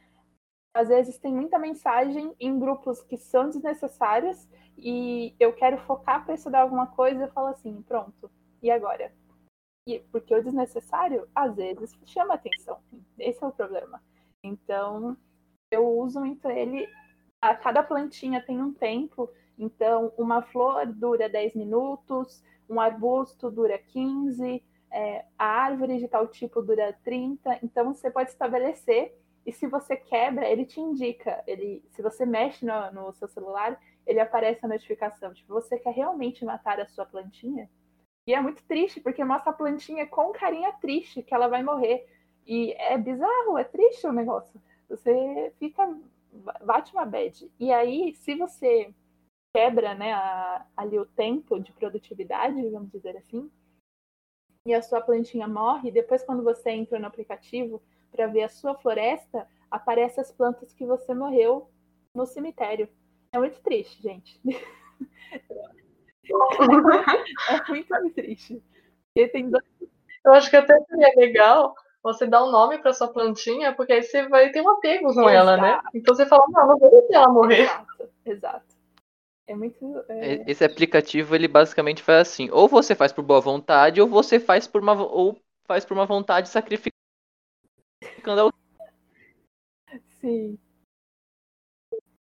Às 0.75 0.88
vezes 0.88 1.19
tem 1.19 1.35
muita 1.35 1.59
mensagem 1.59 2.35
em 2.41 2.59
grupos 2.59 3.03
que 3.03 3.19
são 3.19 3.51
desnecessários 3.51 4.49
e 4.79 5.35
eu 5.38 5.53
quero 5.53 5.77
focar 5.79 6.25
para 6.25 6.35
estudar 6.35 6.62
alguma 6.62 6.87
coisa 6.87 7.25
eu 7.25 7.33
falo 7.33 7.49
assim, 7.49 7.83
pronto, 7.83 8.31
e 8.62 8.71
agora? 8.71 9.12
E, 9.87 9.99
porque 10.11 10.35
o 10.35 10.43
desnecessário, 10.43 11.29
às 11.35 11.55
vezes, 11.57 11.95
chama 12.07 12.35
atenção. 12.35 12.81
Esse 13.19 13.43
é 13.43 13.47
o 13.47 13.53
problema. 13.53 14.03
Então, 14.43 15.17
eu 15.73 15.89
uso 15.89 16.21
muito 16.21 16.49
ele. 16.51 16.89
A 17.41 17.55
cada 17.55 17.83
plantinha 17.83 18.41
tem 18.41 18.61
um 18.61 18.73
tempo. 18.73 19.29
Então, 19.59 20.13
uma 20.17 20.43
flor 20.43 20.87
dura 20.87 21.29
10 21.29 21.55
minutos, 21.55 22.43
um 22.69 22.81
arbusto 22.81 23.51
dura 23.51 23.79
15, 23.79 24.63
é, 24.91 25.25
a 25.39 25.45
árvore 25.45 25.99
de 25.99 26.09
tal 26.09 26.27
tipo 26.29 26.63
dura 26.63 26.97
30. 27.05 27.59
Então, 27.63 27.93
você 27.93 28.11
pode 28.11 28.31
estabelecer. 28.31 29.17
E 29.45 29.53
se 29.53 29.67
você 29.67 29.97
quebra, 29.97 30.49
ele 30.49 30.65
te 30.65 30.81
indica. 30.81 31.43
Ele, 31.47 31.83
se 31.91 32.03
você 32.03 32.25
mexe 32.25 32.65
no, 32.65 32.93
no 32.93 33.13
seu 33.13 33.27
celular, 33.27 33.81
ele 34.07 34.21
aparece 34.21 34.65
a 34.65 34.69
notificação. 34.69 35.33
Tipo, 35.33 35.55
você 35.55 35.79
quer 35.79 35.95
realmente 35.95 36.45
matar 36.45 36.79
a 36.81 36.87
sua 36.87 37.05
plantinha? 37.05 37.69
E 38.27 38.35
é 38.35 38.41
muito 38.41 38.63
triste, 38.65 39.01
porque 39.01 39.25
mostra 39.25 39.51
a 39.51 39.55
plantinha 39.55 40.07
com 40.07 40.33
carinha 40.33 40.73
triste, 40.75 41.23
que 41.23 41.35
ela 41.35 41.49
vai 41.49 41.63
morrer. 41.63 42.07
E 42.47 42.73
é 42.75 42.97
bizarro, 42.97 43.59
é 43.59 43.65
triste 43.65 44.07
o 44.07 44.13
negócio. 44.13 44.61
Você 44.88 45.53
fica. 45.59 45.97
bate 46.64 46.92
uma 46.92 47.05
bad. 47.05 47.51
E 47.59 47.73
aí, 47.73 48.14
se 48.16 48.35
você 48.35 48.92
quebra 49.55 49.95
né, 49.95 50.12
a, 50.12 50.66
ali 50.77 50.99
o 50.99 51.07
tempo 51.07 51.61
de 51.61 51.73
produtividade, 51.73 52.68
vamos 52.71 52.90
dizer 52.90 53.16
assim, 53.16 53.51
e 54.66 54.73
a 54.73 54.81
sua 54.81 55.01
plantinha 55.01 55.49
morre, 55.49 55.90
depois 55.90 56.23
quando 56.23 56.42
você 56.42 56.71
entra 56.71 56.99
no 56.99 57.07
aplicativo 57.07 57.83
para 58.11 58.27
ver 58.27 58.45
a 58.45 58.49
sua 58.49 58.75
floresta, 58.75 59.47
aparece 59.71 60.21
as 60.21 60.31
plantas 60.31 60.73
que 60.73 60.87
você 60.87 61.12
morreu 61.12 61.68
no 62.14 62.27
cemitério. 62.27 62.88
É 63.33 63.38
muito 63.38 63.61
triste, 63.61 64.03
gente. 64.03 64.40
é 67.49 67.68
muito, 67.68 68.14
triste. 68.14 68.62
tem 69.14 69.51
dois... 69.51 69.64
Eu 70.25 70.33
acho 70.35 70.49
que 70.49 70.57
até 70.57 70.79
seria 70.85 71.12
legal 71.16 71.75
você 72.03 72.27
dar 72.27 72.45
um 72.45 72.51
nome 72.51 72.79
para 72.79 72.93
sua 72.93 73.09
plantinha, 73.09 73.75
porque 73.75 73.93
aí 73.93 74.03
você 74.03 74.27
vai 74.29 74.51
ter 74.51 74.61
um 74.61 74.71
apego 74.71 75.05
com 75.05 75.11
exato. 75.11 75.29
ela, 75.29 75.57
né? 75.57 75.81
Então 75.95 76.15
você 76.15 76.27
fala, 76.27 76.45
não, 76.49 76.69
não 76.69 76.79
vou 76.79 76.91
deixar 76.91 77.23
ela 77.23 77.29
morrer. 77.29 77.62
Exato, 77.62 78.11
exato. 78.27 78.73
É 79.47 79.55
muito. 79.55 80.05
É... 80.09 80.51
Esse 80.51 80.65
aplicativo, 80.65 81.35
ele 81.35 81.49
basicamente 81.49 82.03
faz 82.03 82.29
assim: 82.29 82.51
ou 82.51 82.69
você 82.69 82.95
faz 82.95 83.12
por 83.12 83.23
boa 83.23 83.41
vontade, 83.41 84.01
ou 84.01 84.09
você 84.09 84.41
faz 84.41 84.67
por 84.67 84.81
uma, 84.81 84.95
ou 84.95 85.41
faz 85.65 85.85
por 85.85 85.95
uma 85.95 86.07
vontade 86.07 86.49
sacrificando 86.49 86.93
alguém. 88.27 88.61
Sim. 90.21 90.59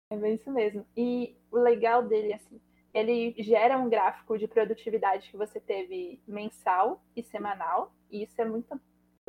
É 0.09 0.15
bem 0.15 0.35
isso 0.35 0.49
mesmo. 0.51 0.85
E 0.95 1.35
o 1.51 1.57
legal 1.57 2.03
dele, 2.03 2.33
assim, 2.33 2.61
ele 2.93 3.35
gera 3.39 3.77
um 3.77 3.89
gráfico 3.89 4.37
de 4.37 4.47
produtividade 4.47 5.29
que 5.29 5.35
você 5.35 5.59
teve 5.59 6.21
mensal 6.25 7.03
e 7.15 7.23
semanal, 7.23 7.93
e 8.09 8.23
isso 8.23 8.39
é 8.41 8.45
muito 8.45 8.79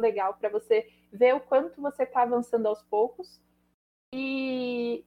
legal 0.00 0.34
para 0.34 0.48
você 0.48 0.88
ver 1.12 1.34
o 1.34 1.40
quanto 1.40 1.80
você 1.80 2.04
está 2.04 2.22
avançando 2.22 2.66
aos 2.66 2.82
poucos. 2.82 3.40
E 4.14 5.04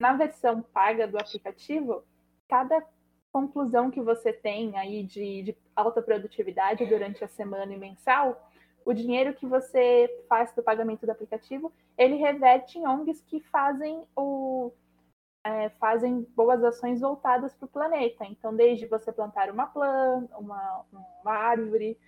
na 0.00 0.14
versão 0.14 0.62
paga 0.62 1.06
do 1.06 1.18
aplicativo, 1.18 2.04
cada 2.48 2.86
conclusão 3.32 3.90
que 3.90 4.00
você 4.00 4.32
tem 4.32 4.76
aí 4.76 5.04
de, 5.04 5.42
de 5.42 5.56
alta 5.74 6.02
produtividade 6.02 6.84
durante 6.86 7.22
a 7.22 7.28
semana 7.28 7.72
e 7.72 7.78
mensal, 7.78 8.50
o 8.84 8.92
dinheiro 8.92 9.34
que 9.34 9.46
você 9.46 10.24
faz 10.28 10.52
do 10.54 10.62
pagamento 10.62 11.06
do 11.06 11.12
aplicativo, 11.12 11.72
ele 11.96 12.16
reverte 12.16 12.78
em 12.78 12.86
ONGs 12.86 13.20
que 13.22 13.40
fazem 13.40 14.04
o 14.16 14.72
é, 15.42 15.70
fazem 15.70 16.22
boas 16.36 16.62
ações 16.62 17.00
voltadas 17.00 17.54
para 17.54 17.64
o 17.64 17.68
planeta. 17.68 18.26
Então, 18.26 18.54
desde 18.54 18.86
você 18.86 19.10
plantar 19.10 19.50
uma 19.50 19.66
planta, 19.66 20.36
uma, 20.36 20.84
uma 20.92 21.32
árvore, 21.32 21.98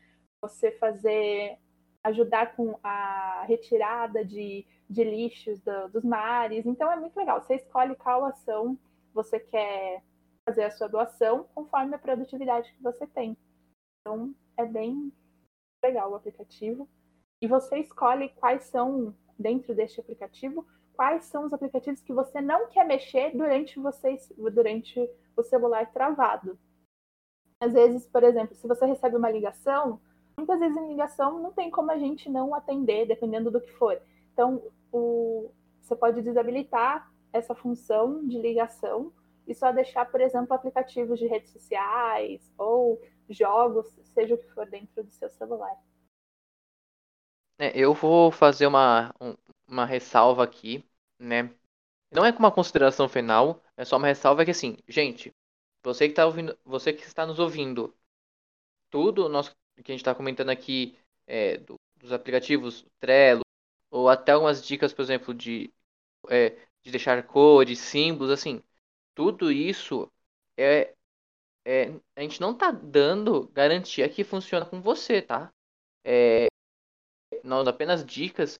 você 0.40 0.70
fazer 0.72 1.58
ajudar 2.04 2.56
com 2.56 2.78
a 2.82 3.44
retirada 3.46 4.24
de, 4.24 4.66
de 4.88 5.04
lixos 5.04 5.60
do, 5.60 5.88
dos 5.88 6.04
mares. 6.04 6.66
Então 6.66 6.90
é 6.90 6.96
muito 6.96 7.16
legal. 7.16 7.40
Você 7.40 7.56
escolhe 7.56 7.94
qual 7.94 8.24
ação 8.24 8.78
você 9.14 9.38
quer 9.38 10.02
fazer 10.44 10.64
a 10.64 10.70
sua 10.70 10.88
doação 10.88 11.44
conforme 11.54 11.94
a 11.94 11.98
produtividade 11.98 12.72
que 12.72 12.82
você 12.82 13.06
tem. 13.06 13.36
Então 14.00 14.34
é 14.56 14.64
bem 14.64 15.12
legal 15.82 16.10
o 16.10 16.14
aplicativo. 16.14 16.88
E 17.40 17.46
você 17.46 17.78
escolhe 17.78 18.28
quais 18.30 18.64
são, 18.64 19.14
dentro 19.38 19.74
deste 19.74 20.00
aplicativo, 20.00 20.66
quais 20.94 21.24
são 21.24 21.44
os 21.44 21.52
aplicativos 21.52 22.00
que 22.00 22.12
você 22.12 22.40
não 22.40 22.68
quer 22.68 22.86
mexer 22.86 23.36
durante, 23.36 23.78
você, 23.80 24.16
durante 24.52 25.10
o 25.36 25.42
celular 25.42 25.92
travado. 25.92 26.58
Às 27.60 27.72
vezes, 27.72 28.06
por 28.06 28.22
exemplo, 28.22 28.54
se 28.54 28.66
você 28.66 28.86
recebe 28.86 29.16
uma 29.16 29.30
ligação, 29.30 30.00
muitas 30.42 30.58
vezes 30.58 30.76
em 30.76 30.88
ligação 30.88 31.40
não 31.40 31.52
tem 31.52 31.70
como 31.70 31.92
a 31.92 31.98
gente 31.98 32.28
não 32.28 32.54
atender, 32.54 33.06
dependendo 33.06 33.50
do 33.50 33.60
que 33.60 33.70
for. 33.72 34.00
Então, 34.32 34.60
o, 34.90 35.50
você 35.80 35.94
pode 35.94 36.20
desabilitar 36.20 37.08
essa 37.32 37.54
função 37.54 38.26
de 38.26 38.38
ligação 38.38 39.12
e 39.46 39.54
só 39.54 39.70
deixar, 39.72 40.10
por 40.10 40.20
exemplo, 40.20 40.52
aplicativos 40.52 41.18
de 41.18 41.26
redes 41.26 41.50
sociais 41.50 42.52
ou 42.58 43.00
jogos, 43.28 43.86
seja 44.04 44.34
o 44.34 44.38
que 44.38 44.50
for 44.52 44.68
dentro 44.68 45.04
do 45.04 45.10
seu 45.10 45.30
celular. 45.30 45.76
É, 47.58 47.70
eu 47.78 47.94
vou 47.94 48.32
fazer 48.32 48.66
uma, 48.66 49.14
uma 49.66 49.86
ressalva 49.86 50.42
aqui, 50.42 50.84
né? 51.18 51.54
Não 52.10 52.24
é 52.24 52.32
com 52.32 52.40
uma 52.40 52.52
consideração 52.52 53.08
final, 53.08 53.62
é 53.76 53.84
só 53.84 53.96
uma 53.96 54.08
ressalva 54.08 54.44
que 54.44 54.50
assim, 54.50 54.76
gente, 54.88 55.32
você 55.82 56.06
que 56.06 56.12
está 56.12 56.26
ouvindo, 56.26 56.58
você 56.64 56.92
que 56.92 57.04
está 57.04 57.24
nos 57.24 57.38
ouvindo, 57.38 57.94
tudo 58.90 59.28
nós 59.28 59.54
que 59.76 59.90
a 59.90 59.94
gente 59.94 60.00
está 60.00 60.14
comentando 60.14 60.50
aqui 60.50 60.96
é, 61.26 61.58
do, 61.58 61.76
dos 61.96 62.12
aplicativos 62.12 62.84
Trello 63.00 63.42
ou 63.90 64.08
até 64.08 64.32
algumas 64.32 64.64
dicas, 64.66 64.92
por 64.92 65.02
exemplo, 65.02 65.34
de, 65.34 65.72
é, 66.28 66.50
de 66.82 66.90
deixar 66.90 67.22
cores, 67.26 67.78
símbolos, 67.78 68.32
assim, 68.32 68.62
tudo 69.14 69.52
isso 69.52 70.10
é, 70.58 70.94
é 71.66 71.92
a 72.16 72.22
gente 72.22 72.40
não 72.40 72.52
está 72.52 72.70
dando 72.70 73.48
garantia 73.48 74.08
que 74.08 74.24
funciona 74.24 74.64
com 74.64 74.80
você, 74.80 75.20
tá? 75.20 75.52
É, 76.04 76.46
nós 77.44 77.66
apenas 77.66 78.04
dicas 78.04 78.58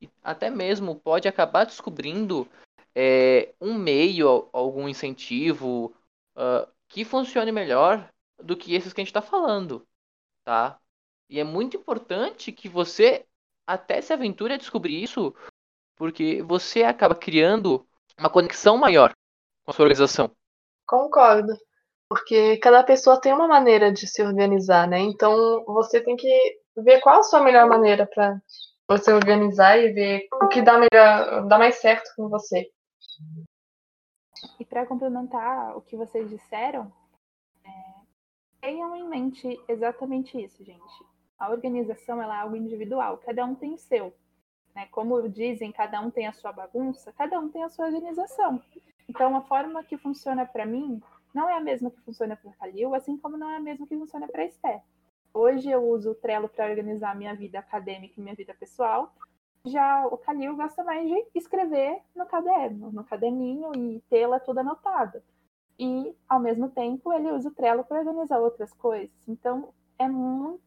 e 0.00 0.08
até 0.22 0.50
mesmo 0.50 0.96
pode 0.96 1.28
acabar 1.28 1.64
descobrindo 1.64 2.48
é, 2.94 3.54
um 3.60 3.74
meio, 3.74 4.48
algum 4.52 4.88
incentivo 4.88 5.94
uh, 6.36 6.70
que 6.88 7.04
funcione 7.04 7.52
melhor 7.52 8.08
do 8.42 8.56
que 8.56 8.74
esses 8.74 8.92
que 8.92 9.00
a 9.00 9.04
gente 9.04 9.10
está 9.10 9.22
falando, 9.22 9.86
tá? 10.50 10.80
E 11.28 11.38
é 11.38 11.44
muito 11.44 11.76
importante 11.76 12.50
que 12.50 12.68
você 12.68 13.24
até 13.64 14.00
se 14.00 14.12
aventure 14.12 14.54
a 14.54 14.56
descobrir 14.56 15.00
isso, 15.00 15.32
porque 15.94 16.42
você 16.42 16.82
acaba 16.82 17.14
criando 17.14 17.86
uma 18.18 18.28
conexão 18.28 18.76
maior 18.76 19.12
com 19.64 19.70
a 19.70 19.72
sua 19.72 19.84
organização. 19.84 20.28
Concordo. 20.84 21.56
Porque 22.08 22.56
cada 22.56 22.82
pessoa 22.82 23.20
tem 23.20 23.32
uma 23.32 23.46
maneira 23.46 23.92
de 23.92 24.08
se 24.08 24.20
organizar, 24.20 24.88
né? 24.88 24.98
Então 24.98 25.64
você 25.66 26.00
tem 26.00 26.16
que 26.16 26.28
ver 26.76 27.00
qual 27.00 27.20
a 27.20 27.22
sua 27.22 27.40
melhor 27.40 27.68
maneira 27.68 28.04
para 28.12 28.42
você 28.88 29.12
organizar 29.12 29.78
e 29.78 29.92
ver 29.92 30.26
o 30.42 30.48
que 30.48 30.60
dá 30.60 30.76
melhor, 30.78 31.46
dá 31.46 31.58
mais 31.58 31.76
certo 31.76 32.10
com 32.16 32.28
você. 32.28 32.68
E 34.58 34.64
para 34.64 34.84
complementar 34.84 35.76
o 35.76 35.80
que 35.80 35.96
vocês 35.96 36.28
disseram, 36.28 36.92
tenham 38.60 38.94
em 38.94 39.08
mente 39.08 39.60
exatamente 39.68 40.40
isso, 40.40 40.64
gente. 40.64 41.04
A 41.38 41.50
organização 41.50 42.22
é 42.22 42.40
algo 42.40 42.56
individual, 42.56 43.18
cada 43.18 43.44
um 43.44 43.54
tem 43.54 43.72
o 43.72 43.78
seu. 43.78 44.14
Né? 44.74 44.86
Como 44.90 45.28
dizem, 45.28 45.72
cada 45.72 46.00
um 46.00 46.10
tem 46.10 46.26
a 46.26 46.32
sua 46.32 46.52
bagunça, 46.52 47.12
cada 47.12 47.38
um 47.40 47.48
tem 47.48 47.64
a 47.64 47.68
sua 47.68 47.86
organização. 47.86 48.62
Então, 49.08 49.36
a 49.36 49.40
forma 49.42 49.82
que 49.82 49.96
funciona 49.96 50.46
para 50.46 50.66
mim 50.66 51.02
não 51.34 51.48
é 51.48 51.56
a 51.56 51.60
mesma 51.60 51.90
que 51.90 52.00
funciona 52.00 52.36
para 52.36 52.50
a 52.50 52.54
Kalil, 52.54 52.94
assim 52.94 53.16
como 53.16 53.36
não 53.36 53.50
é 53.50 53.56
a 53.56 53.60
mesma 53.60 53.86
que 53.86 53.96
funciona 53.96 54.28
para 54.28 54.42
a 54.42 54.46
Esther. 54.46 54.82
Hoje 55.32 55.70
eu 55.70 55.82
uso 55.82 56.10
o 56.10 56.14
Trello 56.14 56.48
para 56.48 56.68
organizar 56.68 57.16
minha 57.16 57.34
vida 57.34 57.58
acadêmica 57.58 58.14
e 58.16 58.22
minha 58.22 58.34
vida 58.34 58.54
pessoal. 58.54 59.14
Já 59.64 60.06
o 60.06 60.16
Calil 60.18 60.56
gosta 60.56 60.82
mais 60.82 61.06
de 61.08 61.26
escrever 61.34 62.00
no 62.16 62.26
caderno, 62.26 62.90
no 62.90 63.04
caderninho 63.04 63.72
e 63.76 64.00
tê-la 64.10 64.40
toda 64.40 64.60
anotada. 64.60 65.22
E, 65.80 66.14
ao 66.28 66.38
mesmo 66.38 66.68
tempo, 66.68 67.10
ele 67.10 67.32
usa 67.32 67.48
o 67.48 67.54
Trello 67.54 67.82
para 67.82 68.00
organizar 68.00 68.38
outras 68.38 68.70
coisas. 68.70 69.26
Então, 69.26 69.72
é 69.98 70.06
muito 70.06 70.60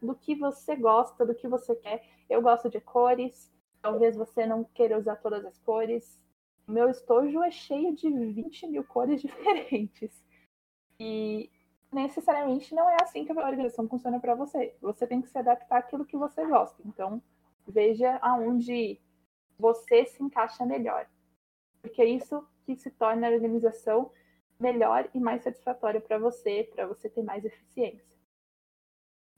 do 0.00 0.14
que 0.14 0.34
você 0.34 0.74
gosta, 0.74 1.26
do 1.26 1.34
que 1.34 1.46
você 1.46 1.76
quer. 1.76 2.02
Eu 2.26 2.40
gosto 2.40 2.70
de 2.70 2.80
cores, 2.80 3.52
talvez 3.82 4.16
você 4.16 4.46
não 4.46 4.64
queira 4.64 4.98
usar 4.98 5.16
todas 5.16 5.44
as 5.44 5.58
cores. 5.58 6.18
Meu 6.66 6.88
estojo 6.88 7.42
é 7.42 7.50
cheio 7.50 7.94
de 7.94 8.08
20 8.08 8.68
mil 8.68 8.82
cores 8.82 9.20
diferentes. 9.20 10.24
E 10.98 11.50
necessariamente 11.92 12.74
não 12.74 12.88
é 12.88 12.96
assim 13.02 13.26
que 13.26 13.32
a 13.32 13.46
organização 13.46 13.86
funciona 13.86 14.18
para 14.18 14.34
você. 14.34 14.74
Você 14.80 15.06
tem 15.06 15.20
que 15.20 15.28
se 15.28 15.36
adaptar 15.36 15.80
àquilo 15.80 16.06
que 16.06 16.16
você 16.16 16.46
gosta. 16.46 16.80
Então, 16.86 17.20
veja 17.68 18.18
aonde 18.22 18.98
você 19.58 20.06
se 20.06 20.22
encaixa 20.22 20.64
melhor. 20.64 21.06
Porque 21.82 22.00
é 22.00 22.06
isso 22.06 22.42
que 22.64 22.74
se 22.74 22.90
torna 22.90 23.28
a 23.28 23.30
organização 23.30 24.10
melhor 24.58 25.08
e 25.14 25.20
mais 25.20 25.42
satisfatória 25.42 26.00
para 26.00 26.18
você, 26.18 26.68
para 26.74 26.86
você 26.86 27.08
ter 27.08 27.22
mais 27.22 27.44
eficiência. 27.44 28.16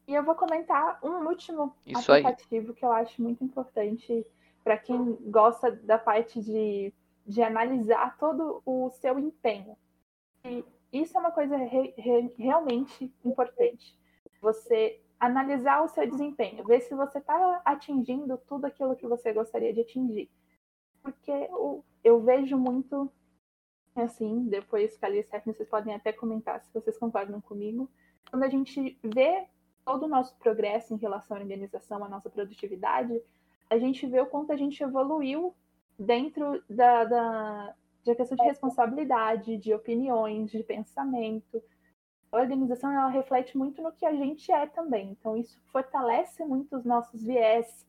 E 0.07 0.15
eu 0.15 0.25
vou 0.25 0.35
comentar 0.35 0.99
um 1.03 1.27
último 1.29 1.75
isso 1.85 2.11
aplicativo 2.11 2.71
aí. 2.71 2.75
que 2.75 2.85
eu 2.85 2.93
acho 2.93 3.23
muito 3.23 3.45
importante 3.45 4.27
para 4.65 4.79
quem 4.79 5.15
gosta 5.31 5.71
da 5.71 5.99
parte 5.99 6.41
de, 6.41 6.93
de 7.27 7.43
analisar 7.43 8.17
todo 8.19 8.63
o 8.65 8.91
seu 8.91 9.19
empenho. 9.19 9.77
E 10.45 10.65
isso 10.93 11.17
é 11.17 11.21
uma 11.21 11.31
coisa 11.31 11.57
re, 11.57 11.95
re, 11.97 12.35
realmente 12.39 13.13
importante. 13.25 13.99
Você 14.41 15.01
analisar 15.19 15.83
o 15.83 15.89
seu 15.89 16.09
desempenho, 16.09 16.65
ver 16.65 16.81
se 16.81 16.95
você 16.95 17.19
está 17.19 17.61
atingindo 17.65 18.39
tudo 18.47 18.67
aquilo 18.67 18.97
que 18.97 19.07
você 19.07 19.33
gostaria 19.33 19.73
de 19.73 19.81
atingir. 19.81 20.31
Porque 21.03 21.31
eu, 21.31 21.85
eu 22.05 22.21
vejo 22.21 22.57
muito, 22.57 23.11
assim, 24.01 24.45
depois 24.45 24.97
que 24.97 25.05
ali 25.05 25.23
Stephanie, 25.23 25.57
vocês 25.57 25.69
podem 25.69 25.95
até 25.95 26.13
comentar 26.13 26.61
se 26.61 26.73
vocês 26.73 26.99
concordam 26.99 27.41
comigo, 27.41 27.91
quando 28.31 28.43
a 28.43 28.49
gente 28.49 28.99
vê 29.03 29.47
todo 29.85 30.05
o 30.05 30.09
nosso 30.09 30.37
progresso 30.37 30.93
em 30.93 30.99
relação 30.99 31.37
à 31.37 31.41
organização, 31.41 32.05
à 32.05 32.09
nossa 32.09 32.29
produtividade, 32.29 33.21
a 33.71 33.79
gente 33.79 34.07
vê 34.07 34.21
o 34.21 34.27
quanto 34.27 34.53
a 34.53 34.57
gente 34.57 34.83
evoluiu 34.83 35.55
dentro 35.99 36.63
da, 36.69 37.05
da, 37.05 37.75
de 38.05 38.15
questão 38.15 38.37
de 38.37 38.45
responsabilidade, 38.45 39.57
de 39.57 39.75
opiniões, 39.75 40.51
de 40.51 40.63
pensamento. 40.63 41.63
A 42.31 42.39
organização 42.39 42.93
ela 42.93 43.09
reflete 43.09 43.57
muito 43.57 43.83
no 43.83 43.93
que 43.93 44.05
a 44.05 44.13
gente 44.13 44.53
é 44.53 44.67
também. 44.67 45.11
Então, 45.11 45.37
isso 45.37 45.59
fortalece 45.73 46.45
muito 46.45 46.77
os 46.77 46.85
nossos 46.85 47.23
viés 47.23 47.87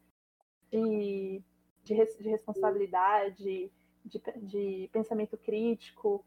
de, 0.71 1.41
de, 1.83 1.95
de 1.95 2.29
responsabilidade, 2.29 3.71
de, 4.05 4.21
de 4.37 4.89
pensamento 4.91 5.37
crítico, 5.37 6.25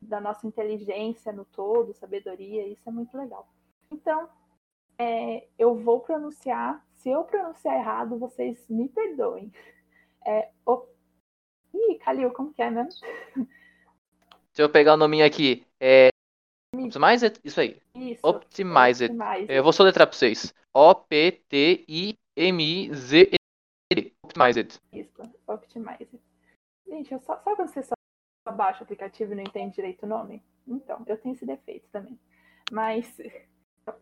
da 0.00 0.20
nossa 0.20 0.46
inteligência 0.46 1.32
no 1.32 1.44
todo, 1.44 1.94
sabedoria. 1.94 2.66
Isso 2.66 2.88
é 2.88 2.92
muito 2.92 3.16
legal. 3.16 3.48
Então, 3.90 4.28
é, 4.98 5.46
eu 5.58 5.74
vou 5.76 6.00
pronunciar. 6.00 6.84
Se 6.94 7.10
eu 7.10 7.24
pronunciar 7.24 7.76
errado, 7.76 8.18
vocês 8.18 8.64
me 8.68 8.88
perdoem. 8.88 9.52
É, 10.26 10.50
Ih, 11.74 11.98
Calil, 11.98 12.30
como 12.32 12.52
que 12.52 12.62
é 12.62 12.70
mesmo? 12.70 12.90
Se 14.52 14.62
eu 14.62 14.70
pegar 14.70 14.94
o 14.94 14.96
nominho 14.96 15.26
aqui, 15.26 15.66
é. 15.78 16.08
Optimize 16.74 17.32
Isso 17.44 17.60
aí. 17.60 17.80
Isso. 17.94 18.26
Optimize 18.26 19.04
Optimize 19.04 19.46
Eu 19.48 19.62
vou 19.62 19.72
soletrar 19.72 20.06
pra 20.06 20.16
vocês. 20.16 20.54
O-P-T-I-M-I-Z-E. 20.74 21.36
Optimize 24.22 24.80
Isso, 24.92 25.22
Optimize 25.46 26.20
Gente, 26.86 27.12
eu 27.12 27.20
só, 27.20 27.38
sabe 27.40 27.56
quando 27.56 27.68
você 27.68 27.82
só 27.82 27.94
baixa 28.52 28.80
o 28.80 28.82
aplicativo 28.84 29.32
e 29.32 29.36
não 29.36 29.42
entende 29.42 29.74
direito 29.74 30.04
o 30.04 30.08
nome? 30.08 30.42
Então, 30.66 31.02
eu 31.06 31.18
tenho 31.18 31.34
esse 31.34 31.44
defeito 31.44 31.88
também. 31.90 32.18
Mas. 32.70 33.18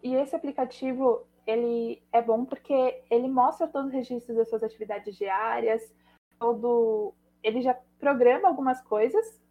E 0.03 0.15
esse 0.15 0.35
aplicativo, 0.35 1.27
ele 1.47 2.03
é 2.13 2.23
bom 2.23 2.45
porque 2.45 3.03
ele 3.11 3.29
mostra 3.29 3.69
todos 3.69 3.89
os 3.89 3.95
registros 3.95 4.37
das 4.37 4.49
suas 4.49 4.63
atividades 4.63 5.15
diárias, 5.17 5.95
todo 6.39 7.15
ele 7.43 7.61
já 7.61 7.75
programa 7.99 8.49
algumas 8.49 8.81
coisas, 8.81 9.43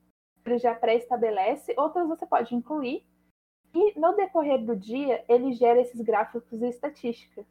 ele 0.44 0.58
já 0.58 0.74
pré-estabelece, 0.74 1.76
outras 1.78 2.08
você 2.08 2.26
pode 2.26 2.56
incluir. 2.56 3.06
E 3.76 4.00
no 4.00 4.16
decorrer 4.16 4.64
do 4.64 4.76
dia, 4.76 5.24
ele 5.28 5.54
gera 5.54 5.82
esses 5.82 6.02
gráficos 6.02 6.62
e 6.62 6.68
estatísticas. 6.68 7.46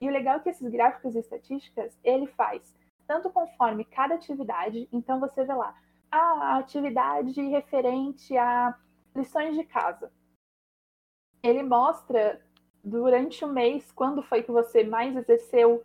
E 0.00 0.08
o 0.08 0.12
legal 0.12 0.36
é 0.36 0.40
que 0.40 0.50
esses 0.50 0.68
gráficos 0.68 1.14
e 1.14 1.20
estatísticas, 1.20 1.96
ele 2.02 2.26
faz 2.26 2.74
tanto 3.06 3.30
conforme 3.30 3.84
cada 3.84 4.14
atividade, 4.14 4.88
então 4.92 5.20
você 5.20 5.44
vê 5.44 5.54
lá, 5.54 5.74
a 6.10 6.58
atividade 6.58 7.40
referente 7.42 8.36
a 8.36 8.76
lições 9.14 9.56
de 9.56 9.64
casa. 9.64 10.12
Ele 11.42 11.62
mostra 11.62 12.40
durante 12.82 13.44
o 13.44 13.48
mês, 13.48 13.90
quando 13.92 14.22
foi 14.22 14.42
que 14.42 14.50
você 14.50 14.84
mais 14.84 15.16
exerceu, 15.16 15.84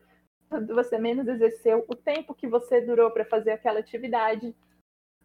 quando 0.50 0.74
você 0.74 0.98
menos 0.98 1.28
exerceu, 1.28 1.86
o 1.88 1.96
tempo 1.96 2.34
que 2.34 2.48
você 2.48 2.82
durou 2.82 3.12
para 3.12 3.26
fazer 3.26 3.52
aquela 3.52 3.80
atividade. 3.80 4.56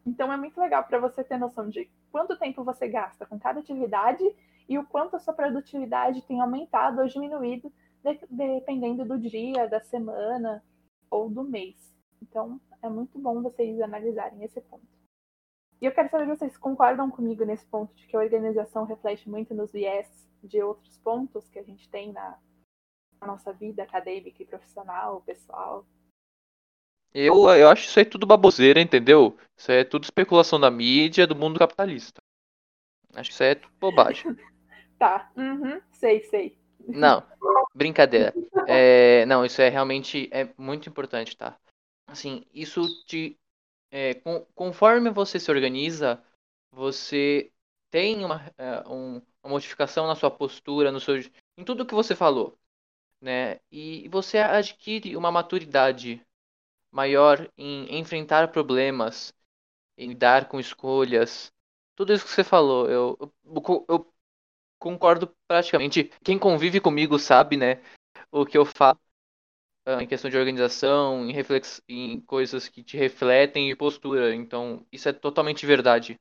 Então 0.07 0.33
é 0.33 0.37
muito 0.37 0.61
legal 0.61 0.85
para 0.85 0.98
você 0.98 1.24
ter 1.24 1.38
noção 1.38 1.68
de 1.68 1.90
quanto 2.11 2.38
tempo 2.38 2.62
você 2.62 2.88
gasta 2.88 3.26
com 3.26 3.38
cada 3.38 3.61
atividade 3.61 4.24
e 4.68 4.78
o 4.78 4.87
quanto 4.87 5.16
a 5.16 5.18
sua 5.18 5.35
produtividade 5.35 6.22
tem 6.22 6.40
aumentado 6.40 7.00
ou 7.00 7.07
diminuído 7.07 7.72
de, 8.02 8.20
dependendo 8.30 9.04
do 9.04 9.18
dia, 9.18 9.66
da 9.68 9.80
semana 9.80 10.62
ou 11.14 11.31
do 11.31 11.44
mês. 11.44 11.94
Então 12.20 12.61
é 12.83 12.88
muito 12.88 13.18
bom 13.18 13.40
vocês 13.40 13.81
analisarem 13.81 14.42
esse 14.42 14.61
ponto. 14.61 14.87
E 15.81 15.87
eu 15.87 15.92
quero 15.92 16.11
saber 16.11 16.24
se 16.24 16.38
vocês 16.38 16.57
concordam 16.57 17.11
comigo 17.11 17.44
nesse 17.44 17.64
ponto 17.66 17.94
de 17.94 18.07
que 18.07 18.16
a 18.16 18.20
organização 18.20 18.85
reflete 18.85 19.29
muito 19.29 19.55
nos 19.55 19.70
viés 19.72 20.09
de 20.42 20.62
outros 20.62 20.96
pontos 20.98 21.48
que 21.48 21.59
a 21.59 21.62
gente 21.62 21.88
tem 21.88 22.12
na, 22.12 22.38
na 23.20 23.27
nossa 23.27 23.53
vida 23.53 23.83
acadêmica 23.83 24.42
e 24.42 24.46
profissional, 24.46 25.20
pessoal. 25.22 25.87
Eu, 27.12 27.48
eu 27.50 27.68
acho 27.68 27.87
isso 27.87 27.98
aí 27.98 28.05
tudo 28.05 28.27
baboseira, 28.27 28.81
entendeu? 28.81 29.37
Isso 29.57 29.70
é 29.70 29.85
tudo 29.85 30.03
especulação 30.03 30.59
da 30.59 30.70
mídia, 30.70 31.27
do 31.27 31.37
mundo 31.37 31.59
capitalista. 31.59 32.20
Acho 33.14 33.31
que 33.31 33.35
isso 33.35 33.42
aí 33.42 33.50
é 33.50 33.55
tudo 33.55 33.72
bobagem. 33.79 34.37
tá, 34.98 35.31
uhum, 35.37 35.81
sei, 35.92 36.24
sei. 36.24 36.59
Não, 36.88 37.23
brincadeira. 37.75 38.35
É, 38.66 39.25
não, 39.27 39.44
isso 39.44 39.61
é 39.62 39.68
realmente 39.68 40.29
é 40.33 40.49
muito 40.59 40.88
importante, 40.88 41.37
tá? 41.37 41.59
Assim, 42.07 42.44
isso 42.53 42.83
te. 43.05 43.38
É, 43.90 44.14
com, 44.14 44.44
conforme 44.55 45.11
você 45.11 45.40
se 45.40 45.51
organiza, 45.51 46.23
você 46.73 47.53
tem 47.90 48.25
uma, 48.25 48.42
é, 48.59 48.88
um, 48.88 49.16
uma 49.42 49.51
modificação 49.51 50.07
na 50.07 50.16
sua 50.16 50.31
postura, 50.31 50.92
no 50.92 51.01
seu, 51.01 51.16
em 51.57 51.64
tudo 51.64 51.87
que 51.87 51.94
você 51.94 52.14
falou, 52.16 52.59
né? 53.20 53.61
E 53.73 54.09
você 54.11 54.38
adquire 54.38 55.16
uma 55.16 55.33
maturidade 55.33 56.25
maior 56.90 57.51
em 57.57 57.99
enfrentar 57.99 58.49
problemas, 58.53 59.35
em 59.99 60.09
lidar 60.11 60.49
com 60.49 60.61
escolhas. 60.61 61.53
Tudo 61.97 62.12
isso 62.12 62.25
que 62.25 62.31
você 62.33 62.44
falou, 62.44 62.88
eu, 62.90 63.18
eu, 63.44 63.87
eu 63.88 64.13
concordo 64.85 65.35
praticamente. 65.49 66.12
Quem 66.23 66.38
convive 66.38 66.79
comigo 66.79 67.18
sabe, 67.18 67.57
né, 67.57 67.81
o 68.31 68.44
que 68.44 68.59
eu 68.59 68.66
falo 68.66 68.99
uh, 69.88 70.01
em 70.01 70.07
questão 70.07 70.31
de 70.31 70.37
organização, 70.37 71.25
em, 71.25 71.33
reflex... 71.33 71.83
em 71.88 72.20
coisas 72.20 72.68
que 72.68 72.83
te 72.83 72.99
refletem 72.99 73.70
e 73.70 73.77
postura. 73.77 74.35
Então, 74.35 74.85
isso 74.92 75.09
é 75.09 75.12
totalmente 75.12 75.64
verdade. 75.64 76.20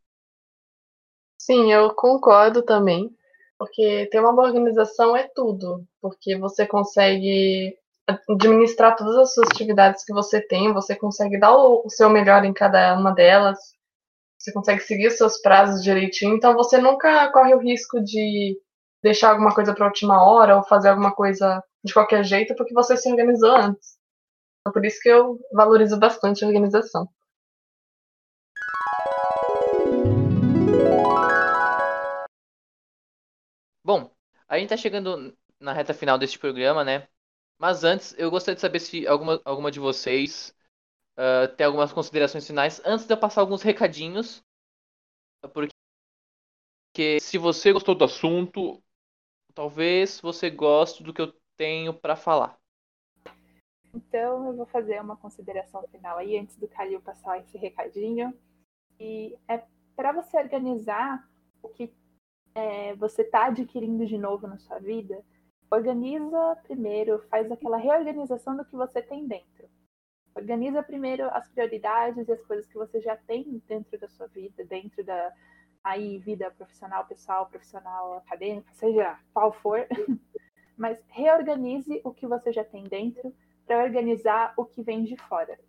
Sim, 1.38 1.74
eu 1.74 1.94
concordo 1.94 2.64
também, 2.64 3.14
porque 3.60 4.08
ter 4.10 4.22
uma 4.22 4.32
boa 4.32 4.48
organização 4.48 5.14
é 5.14 5.28
tudo, 5.36 5.86
porque 6.02 6.38
você 6.38 6.66
consegue 6.66 7.78
administrar 8.30 8.96
todas 8.96 9.16
as 9.18 9.34
suas 9.34 9.50
atividades 9.50 10.06
que 10.06 10.14
você 10.14 10.40
tem, 10.40 10.72
você 10.72 10.96
consegue 10.96 11.38
dar 11.38 11.54
o, 11.54 11.90
seu 11.90 12.10
melhor 12.10 12.46
em 12.46 12.54
cada 12.54 12.98
uma 12.98 13.12
delas, 13.12 13.73
você 14.44 14.52
consegue 14.52 14.82
seguir 14.82 15.08
os 15.08 15.16
seus 15.16 15.40
prazos 15.40 15.82
direitinho, 15.82 16.36
então 16.36 16.54
você 16.54 16.78
nunca 16.78 17.32
corre 17.32 17.56
o 17.56 17.60
risco 17.60 18.04
de 18.04 18.60
deixar 19.02 19.30
alguma 19.30 19.56
coisa 19.56 19.74
para 19.74 19.86
última 19.86 20.22
hora 20.22 20.58
ou 20.58 20.64
fazer 20.64 20.90
alguma 20.90 21.16
coisa 21.16 21.64
de 21.82 21.94
qualquer 21.94 22.26
jeito 22.26 22.54
porque 22.56 22.74
você 22.74 22.98
se 22.98 23.10
organizou 23.10 23.56
antes. 23.56 23.98
Então, 24.60 24.74
por 24.74 24.84
isso 24.84 25.00
que 25.00 25.08
eu 25.08 25.40
valorizo 25.54 25.98
bastante 25.98 26.44
a 26.44 26.48
organização. 26.48 27.08
Bom, 33.82 34.12
a 34.46 34.60
gente 34.60 34.70
tá 34.70 34.78
chegando 34.78 35.34
na 35.58 35.72
reta 35.72 35.94
final 35.94 36.18
deste 36.18 36.38
programa, 36.38 36.84
né? 36.84 37.08
Mas 37.58 37.86
antes, 37.86 38.14
eu 38.18 38.30
gostaria 38.30 38.56
de 38.56 38.62
saber 38.62 38.80
se 38.82 39.08
alguma, 39.08 39.40
alguma 39.46 39.72
de 39.72 39.80
vocês 39.80 40.54
uh, 41.18 41.56
tem 41.56 41.66
algumas 41.66 41.92
considerações 41.92 42.46
finais 42.46 42.82
antes 42.86 43.06
de 43.06 43.14
eu 43.14 43.18
passar 43.18 43.42
alguns 43.42 43.62
recadinhos. 43.62 44.44
Porque 45.52 47.20
se 47.20 47.38
você 47.38 47.74
gostou 47.74 47.96
do 47.96 48.06
assunto, 48.06 48.82
talvez 49.54 50.20
você 50.22 50.50
goste 50.50 51.04
do 51.04 51.14
que 51.14 51.22
eu 51.22 51.34
tenho 51.58 51.94
para 51.94 52.16
falar. 52.16 52.58
Então, 53.94 54.48
eu 54.48 54.56
vou 54.56 54.66
fazer 54.66 55.00
uma 55.00 55.16
consideração 55.16 55.88
final 55.90 56.18
aí 56.18 56.38
antes 56.38 56.56
do 56.56 56.68
Calil 56.68 57.02
passar 57.02 57.40
esse 57.40 57.58
recadinho. 57.58 58.34
E 59.00 59.38
é 59.48 59.64
para 59.96 60.12
você 60.12 60.38
organizar 60.38 61.30
o 61.62 61.70
que 61.70 61.94
é, 62.56 62.96
você 62.96 63.22
está 63.22 63.46
adquirindo 63.46 64.06
de 64.06 64.18
novo 64.18 64.48
na 64.48 64.58
sua 64.58 64.80
vida, 64.80 65.24
organiza 65.70 66.56
primeiro, 66.64 67.20
faz 67.30 67.52
aquela 67.52 67.78
reorganização 67.78 68.56
do 68.56 68.66
que 68.66 68.76
você 68.76 69.02
tem 69.02 69.28
dentro. 69.28 69.70
Organiza 70.36 70.82
primeiro 70.82 71.28
as 71.30 71.48
prioridades 71.50 72.28
e 72.28 72.32
as 72.32 72.44
coisas 72.44 72.66
que 72.68 72.78
você 72.78 73.00
já 73.00 73.16
tem 73.16 73.62
dentro 73.68 74.00
da 74.00 74.08
sua 74.08 74.28
vida, 74.28 74.66
dentro 74.66 75.04
da 75.04 75.32
aí 75.84 76.18
vida 76.20 76.50
profissional, 76.52 77.06
pessoal, 77.06 77.48
profissional, 77.48 78.14
acadêmica, 78.14 78.72
seja 78.74 79.20
qual 79.34 79.52
for. 79.52 79.86
Mas 80.78 81.04
reorganize 81.10 82.02
o 82.04 82.14
que 82.14 82.26
você 82.26 82.52
já 82.52 82.64
tem 82.64 82.86
dentro 82.86 83.36
para 83.66 83.84
organizar 83.84 84.54
o 84.58 84.66
que 84.66 84.82
vem 84.82 85.04
de 85.04 85.18
fora. 85.18 85.60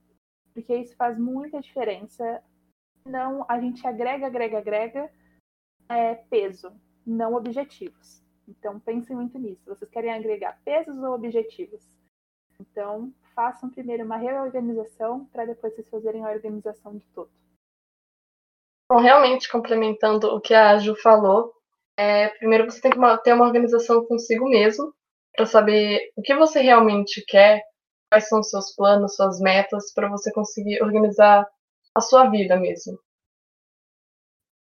Porque 0.52 0.74
isso 0.74 0.96
faz 0.96 1.18
muita 1.18 1.60
diferença. 1.60 2.42
Não, 3.04 3.44
a 3.48 3.60
gente 3.60 3.86
agrega, 3.86 4.26
agrega, 4.26 4.58
agrega 4.58 5.12
é, 5.88 6.14
peso, 6.14 6.72
não 7.04 7.34
objetivos. 7.34 8.22
Então, 8.48 8.78
pensem 8.78 9.16
muito 9.16 9.38
nisso. 9.38 9.62
Vocês 9.66 9.90
querem 9.90 10.12
agregar 10.12 10.60
pesos 10.64 10.96
ou 10.96 11.14
objetivos? 11.14 11.86
Então, 12.60 13.12
façam 13.34 13.68
primeiro 13.70 14.04
uma 14.04 14.16
reorganização 14.16 15.26
para 15.26 15.44
depois 15.44 15.74
vocês 15.74 15.88
fazerem 15.88 16.24
a 16.24 16.30
organização 16.30 16.96
de 16.96 17.04
tudo. 17.14 17.30
Bom, 18.90 18.98
realmente, 19.00 19.50
complementando 19.50 20.28
o 20.28 20.40
que 20.40 20.54
a 20.54 20.78
Ju 20.78 20.94
falou, 20.96 21.52
é, 21.96 22.28
primeiro 22.28 22.70
você 22.70 22.80
tem 22.80 22.90
que 22.92 22.98
ter 23.22 23.32
uma 23.32 23.46
organização 23.46 24.04
consigo 24.04 24.48
mesmo, 24.48 24.94
para 25.34 25.46
saber 25.46 26.12
o 26.16 26.22
que 26.22 26.34
você 26.34 26.60
realmente 26.60 27.24
quer, 27.26 27.62
quais 28.10 28.28
são 28.28 28.40
os 28.40 28.50
seus 28.50 28.74
planos, 28.74 29.16
suas 29.16 29.40
metas, 29.40 29.92
para 29.92 30.08
você 30.08 30.32
conseguir 30.32 30.82
organizar 30.82 31.46
a 31.96 32.00
sua 32.00 32.28
vida 32.28 32.56
mesmo. 32.56 32.98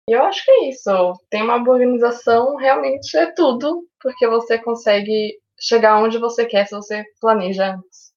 E 0.09 0.13
eu 0.13 0.23
acho 0.25 0.45
que 0.45 0.51
é 0.51 0.69
isso. 0.69 0.91
Tem 1.31 1.43
uma 1.43 1.59
boa 1.59 1.77
organização, 1.77 2.57
realmente 2.57 3.17
é 3.17 3.33
tudo, 3.33 3.87
porque 4.01 4.27
você 4.27 4.59
consegue 4.59 5.39
chegar 5.59 6.03
onde 6.03 6.19
você 6.19 6.47
quer 6.47 6.67
se 6.67 6.75
você 6.75 7.05
planeja 7.21 7.75
antes. 7.75 8.12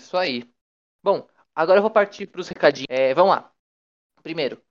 Isso 0.00 0.16
aí. 0.16 0.50
Bom, 1.02 1.28
agora 1.54 1.78
eu 1.78 1.82
vou 1.82 1.90
partir 1.90 2.26
para 2.26 2.40
os 2.40 2.48
recadinhos. 2.48 2.86
É, 2.90 3.14
vamos 3.14 3.34
lá. 3.34 3.52
Primeiro, 4.22 4.62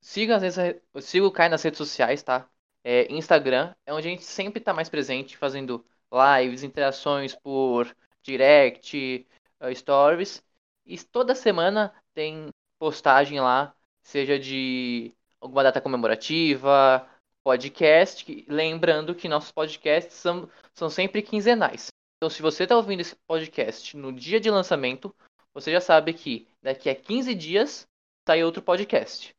siga, 0.00 0.36
as 0.36 0.56
redes, 0.56 0.82
siga 1.02 1.26
o 1.26 1.32
Kai 1.32 1.48
nas 1.48 1.62
redes 1.62 1.78
sociais, 1.78 2.22
tá? 2.22 2.48
É, 2.84 3.12
Instagram 3.12 3.74
é 3.86 3.92
onde 3.92 4.08
a 4.08 4.10
gente 4.10 4.24
sempre 4.24 4.60
está 4.60 4.72
mais 4.72 4.88
presente, 4.88 5.36
fazendo 5.36 5.84
lives, 6.12 6.62
interações 6.62 7.34
por 7.34 7.94
direct, 8.22 9.26
uh, 9.60 9.74
stories. 9.74 10.42
E 10.86 10.98
toda 10.98 11.34
semana 11.34 11.94
tem 12.14 12.48
postagem 12.78 13.40
lá 13.40 13.74
seja 14.08 14.38
de 14.38 15.12
alguma 15.40 15.62
data 15.62 15.80
comemorativa, 15.80 17.06
podcast. 17.44 18.46
Lembrando 18.48 19.14
que 19.14 19.28
nossos 19.28 19.52
podcasts 19.52 20.14
são, 20.14 20.48
são 20.74 20.88
sempre 20.88 21.20
quinzenais. 21.22 21.88
Então, 22.18 22.28
se 22.28 22.42
você 22.42 22.64
está 22.64 22.76
ouvindo 22.76 23.00
esse 23.00 23.14
podcast 23.14 23.96
no 23.96 24.12
dia 24.12 24.40
de 24.40 24.50
lançamento, 24.50 25.14
você 25.54 25.70
já 25.70 25.80
sabe 25.80 26.12
que 26.12 26.48
daqui 26.60 26.90
a 26.90 26.94
15 26.94 27.32
dias 27.32 27.88
sai 28.26 28.42
outro 28.42 28.60
podcast. 28.60 29.34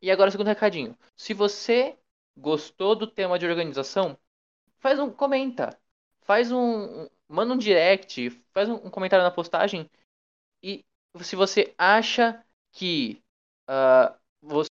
E 0.00 0.08
agora, 0.08 0.30
segundo 0.30 0.46
recadinho. 0.46 0.96
Se 1.16 1.34
você 1.34 1.98
gostou 2.36 2.94
do 2.94 3.06
tema 3.06 3.36
de 3.36 3.46
organização, 3.46 4.16
faz 4.78 5.00
um 5.00 5.10
comenta, 5.10 5.76
faz 6.20 6.52
um, 6.52 7.08
manda 7.28 7.52
um 7.52 7.58
direct, 7.58 8.30
faz 8.52 8.68
um, 8.68 8.78
comentário 8.88 9.24
na 9.24 9.30
postagem. 9.30 9.90
E 10.62 10.84
se 11.20 11.34
você 11.34 11.74
acha 11.76 12.44
que 12.70 13.20
uh, 13.68 14.16
você 14.40 14.70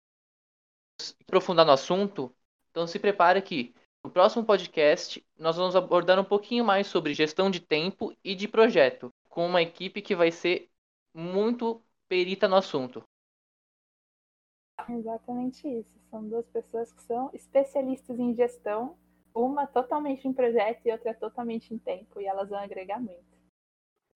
aprofundar 1.22 1.64
no 1.64 1.72
assunto, 1.72 2.34
então 2.70 2.86
se 2.86 2.98
prepare 2.98 3.40
que 3.40 3.74
no 4.04 4.10
próximo 4.10 4.44
podcast 4.44 5.24
nós 5.38 5.56
vamos 5.56 5.76
abordar 5.76 6.18
um 6.18 6.24
pouquinho 6.24 6.64
mais 6.64 6.86
sobre 6.86 7.14
gestão 7.14 7.50
de 7.50 7.60
tempo 7.60 8.14
e 8.24 8.34
de 8.34 8.48
projeto, 8.48 9.10
com 9.28 9.46
uma 9.46 9.62
equipe 9.62 10.02
que 10.02 10.14
vai 10.14 10.30
ser 10.30 10.68
muito 11.14 11.82
perita 12.08 12.48
no 12.48 12.56
assunto. 12.56 13.02
Exatamente 14.88 15.68
isso. 15.68 15.98
São 16.10 16.26
duas 16.26 16.46
pessoas 16.48 16.92
que 16.92 17.02
são 17.02 17.30
especialistas 17.34 18.18
em 18.18 18.34
gestão, 18.34 18.96
uma 19.34 19.66
totalmente 19.66 20.26
em 20.26 20.32
projeto 20.32 20.86
e 20.86 20.92
outra 20.92 21.12
totalmente 21.12 21.74
em 21.74 21.78
tempo, 21.78 22.20
e 22.20 22.26
elas 22.26 22.48
vão 22.48 22.58
agregar 22.58 22.98
muito. 22.98 23.28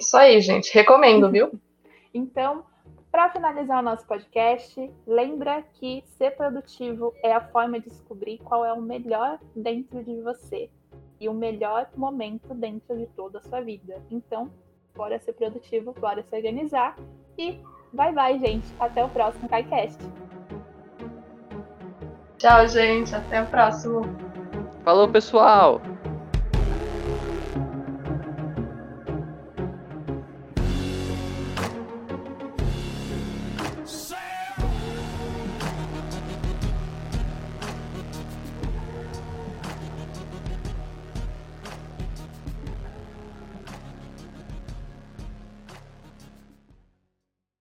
Isso 0.01 0.17
aí, 0.17 0.41
gente. 0.41 0.73
Recomendo, 0.73 1.31
viu? 1.31 1.53
então, 2.15 2.65
Para 3.13 3.29
finalizar 3.29 3.79
o 3.79 3.83
nosso 3.83 4.07
podcast, 4.07 4.91
lembra 5.07 5.63
que 5.75 6.03
ser 6.17 6.31
produtivo 6.31 7.13
é 7.23 7.31
a 7.35 7.43
forma 7.43 7.79
de 7.79 7.91
descobrir 7.91 8.39
qual 8.39 8.65
é 8.65 8.73
o 8.73 8.81
melhor 8.81 9.39
dentro 9.55 10.03
de 10.03 10.19
você 10.23 10.71
e 11.21 11.29
o 11.29 11.35
melhor 11.35 11.87
momento 11.95 12.55
dentro 12.55 12.97
de 12.97 13.07
toda 13.09 13.39
a 13.39 13.43
sua 13.43 13.61
vida. 13.61 14.03
Então, 14.11 14.51
bora 14.97 15.21
ser 15.21 15.35
produtivo, 15.35 15.93
bora 16.01 16.23
se 16.23 16.35
organizar 16.35 16.97
e 17.37 17.61
bye 17.93 18.13
bye, 18.13 18.39
gente. 18.39 18.67
Até 18.81 19.05
o 19.05 19.11
próximo 19.11 19.47
KaiCast. 19.47 20.03
Tchau, 22.39 22.67
gente. 22.67 23.15
Até 23.15 23.43
o 23.43 23.47
próximo. 23.47 24.01
Falou, 24.83 25.07
pessoal! 25.07 25.83